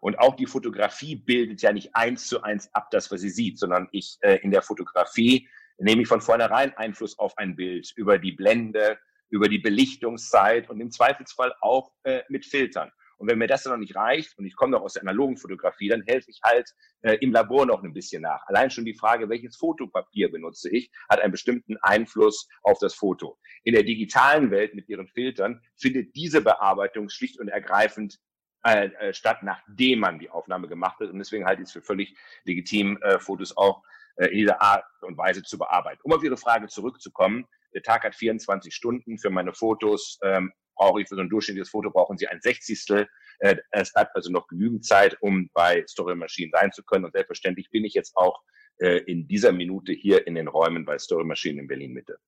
Und 0.00 0.18
auch 0.18 0.34
die 0.34 0.46
Fotografie 0.46 1.14
bildet 1.14 1.62
ja 1.62 1.72
nicht 1.72 1.94
eins 1.94 2.26
zu 2.26 2.42
eins 2.42 2.68
ab 2.74 2.90
das, 2.90 3.12
was 3.12 3.20
sie 3.20 3.30
sieht, 3.30 3.58
sondern 3.58 3.88
ich 3.92 4.18
äh, 4.22 4.36
in 4.42 4.50
der 4.50 4.62
Fotografie 4.62 5.48
nehme 5.78 6.02
ich 6.02 6.08
von 6.08 6.20
vornherein 6.20 6.76
Einfluss 6.76 7.18
auf 7.18 7.38
ein 7.38 7.54
Bild 7.54 7.92
über 7.94 8.18
die 8.18 8.32
Blende, 8.32 8.98
über 9.30 9.48
die 9.48 9.58
Belichtungszeit 9.58 10.68
und 10.68 10.80
im 10.80 10.90
Zweifelsfall 10.90 11.54
auch 11.60 11.92
äh, 12.02 12.22
mit 12.28 12.44
Filtern. 12.44 12.90
Und 13.22 13.30
wenn 13.30 13.38
mir 13.38 13.46
das 13.46 13.62
dann 13.62 13.74
noch 13.74 13.78
nicht 13.78 13.94
reicht 13.94 14.36
und 14.36 14.46
ich 14.46 14.56
komme 14.56 14.72
noch 14.72 14.82
aus 14.82 14.94
der 14.94 15.02
analogen 15.02 15.36
Fotografie, 15.36 15.88
dann 15.88 16.02
helfe 16.02 16.28
ich 16.28 16.40
halt 16.42 16.68
äh, 17.02 17.18
im 17.20 17.30
Labor 17.30 17.66
noch 17.66 17.84
ein 17.84 17.92
bisschen 17.92 18.22
nach. 18.22 18.42
Allein 18.48 18.68
schon 18.68 18.84
die 18.84 18.96
Frage, 18.96 19.28
welches 19.28 19.56
Fotopapier 19.56 20.28
benutze 20.28 20.68
ich, 20.68 20.90
hat 21.08 21.20
einen 21.20 21.30
bestimmten 21.30 21.76
Einfluss 21.82 22.48
auf 22.64 22.80
das 22.80 22.94
Foto. 22.94 23.38
In 23.62 23.74
der 23.74 23.84
digitalen 23.84 24.50
Welt 24.50 24.74
mit 24.74 24.88
ihren 24.88 25.06
Filtern 25.06 25.62
findet 25.76 26.16
diese 26.16 26.40
Bearbeitung 26.40 27.08
schlicht 27.10 27.38
und 27.38 27.46
ergreifend 27.46 28.18
äh, 28.66 28.86
äh, 28.86 29.14
statt, 29.14 29.44
nachdem 29.44 30.00
man 30.00 30.18
die 30.18 30.28
Aufnahme 30.28 30.66
gemacht 30.66 30.98
hat. 30.98 31.10
Und 31.10 31.20
deswegen 31.20 31.46
halte 31.46 31.62
ich 31.62 31.68
es 31.68 31.72
für 31.72 31.82
völlig 31.82 32.16
legitim, 32.42 32.98
äh, 33.02 33.20
Fotos 33.20 33.56
auch 33.56 33.84
in 34.18 34.36
dieser 34.36 34.60
Art 34.60 34.84
und 35.00 35.16
Weise 35.16 35.42
zu 35.42 35.56
bearbeiten. 35.56 36.00
Um 36.02 36.12
auf 36.12 36.22
Ihre 36.22 36.36
Frage 36.36 36.66
zurückzukommen, 36.66 37.46
der 37.72 37.82
Tag 37.82 38.04
hat 38.04 38.14
24 38.14 38.74
Stunden 38.74 39.16
für 39.16 39.30
meine 39.30 39.54
Fotos. 39.54 40.18
Ähm, 40.22 40.52
brauche 40.74 41.00
ich 41.00 41.08
für 41.08 41.16
so 41.16 41.20
ein 41.20 41.28
durchschnittliches 41.28 41.70
Foto 41.70 41.90
brauchen 41.90 42.18
Sie 42.18 42.28
ein 42.28 42.40
Sechzigstel. 42.40 43.08
Äh, 43.38 43.56
es 43.70 43.92
bleibt 43.92 44.14
also 44.14 44.30
noch 44.30 44.46
genügend 44.48 44.84
Zeit, 44.84 45.16
um 45.20 45.50
bei 45.52 45.84
Story 45.88 46.14
Machine 46.14 46.50
sein 46.52 46.72
zu 46.72 46.82
können. 46.82 47.04
Und 47.04 47.12
selbstverständlich 47.12 47.70
bin 47.70 47.84
ich 47.84 47.94
jetzt 47.94 48.16
auch 48.16 48.42
äh, 48.78 48.98
in 49.04 49.26
dieser 49.26 49.52
Minute 49.52 49.92
hier 49.92 50.26
in 50.26 50.34
den 50.34 50.48
Räumen 50.48 50.84
bei 50.84 50.98
Story 50.98 51.24
Machine 51.24 51.60
in 51.60 51.68
Berlin 51.68 51.92
Mitte. 51.92 52.18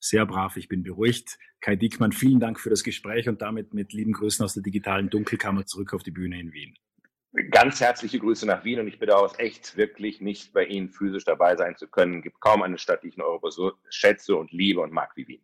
Sehr 0.00 0.26
brav, 0.26 0.56
ich 0.56 0.68
bin 0.68 0.82
beruhigt. 0.82 1.38
Kai 1.60 1.74
Dickmann, 1.74 2.12
vielen 2.12 2.38
Dank 2.38 2.60
für 2.60 2.70
das 2.70 2.84
Gespräch 2.84 3.28
und 3.28 3.42
damit 3.42 3.74
mit 3.74 3.92
lieben 3.92 4.12
Grüßen 4.12 4.44
aus 4.44 4.54
der 4.54 4.62
digitalen 4.62 5.10
Dunkelkammer 5.10 5.66
zurück 5.66 5.92
auf 5.92 6.04
die 6.04 6.12
Bühne 6.12 6.38
in 6.38 6.52
Wien. 6.52 6.74
Ganz 7.50 7.80
herzliche 7.80 8.18
Grüße 8.20 8.46
nach 8.46 8.64
Wien 8.64 8.80
und 8.80 8.88
ich 8.88 8.98
bedauere 8.98 9.26
es 9.26 9.38
echt 9.38 9.76
wirklich 9.76 10.20
nicht 10.20 10.52
bei 10.52 10.64
Ihnen 10.64 10.88
physisch 10.88 11.24
dabei 11.24 11.56
sein 11.56 11.76
zu 11.76 11.88
können. 11.88 12.18
Es 12.18 12.22
gibt 12.22 12.40
kaum 12.40 12.62
eine 12.62 12.78
Stadt, 12.78 13.02
die 13.02 13.08
ich 13.08 13.16
in 13.16 13.22
Europa 13.22 13.50
so 13.50 13.72
schätze 13.90 14.36
und 14.36 14.52
liebe 14.52 14.80
und 14.80 14.92
mag 14.92 15.12
wie 15.16 15.26
Wien. 15.28 15.42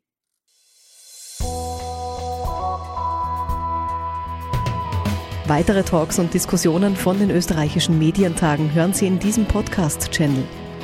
Weitere 5.47 5.83
Talks 5.83 6.19
und 6.19 6.33
Diskussionen 6.33 6.97
von 6.97 7.19
den 7.19 7.31
österreichischen 7.31 7.99
Medientagen 7.99 8.73
hören 8.73 8.95
Sie 8.95 9.07
in 9.07 9.19
diesem 9.19 9.45
Podcast-Channel. 9.45 10.43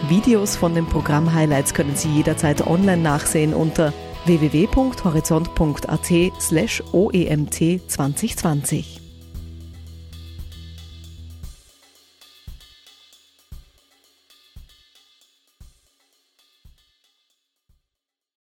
Videos 0.09 0.55
von 0.55 0.75
den 0.75 0.85
Programm-Highlights 0.85 1.73
können 1.73 1.97
Sie 1.97 2.11
jederzeit 2.11 2.67
online 2.67 3.03
nachsehen 3.03 3.55
unter 3.55 3.95
www.horizont.at 4.27 6.41
slash 6.41 6.83
OEMT 6.93 7.81
2020. 7.87 9.00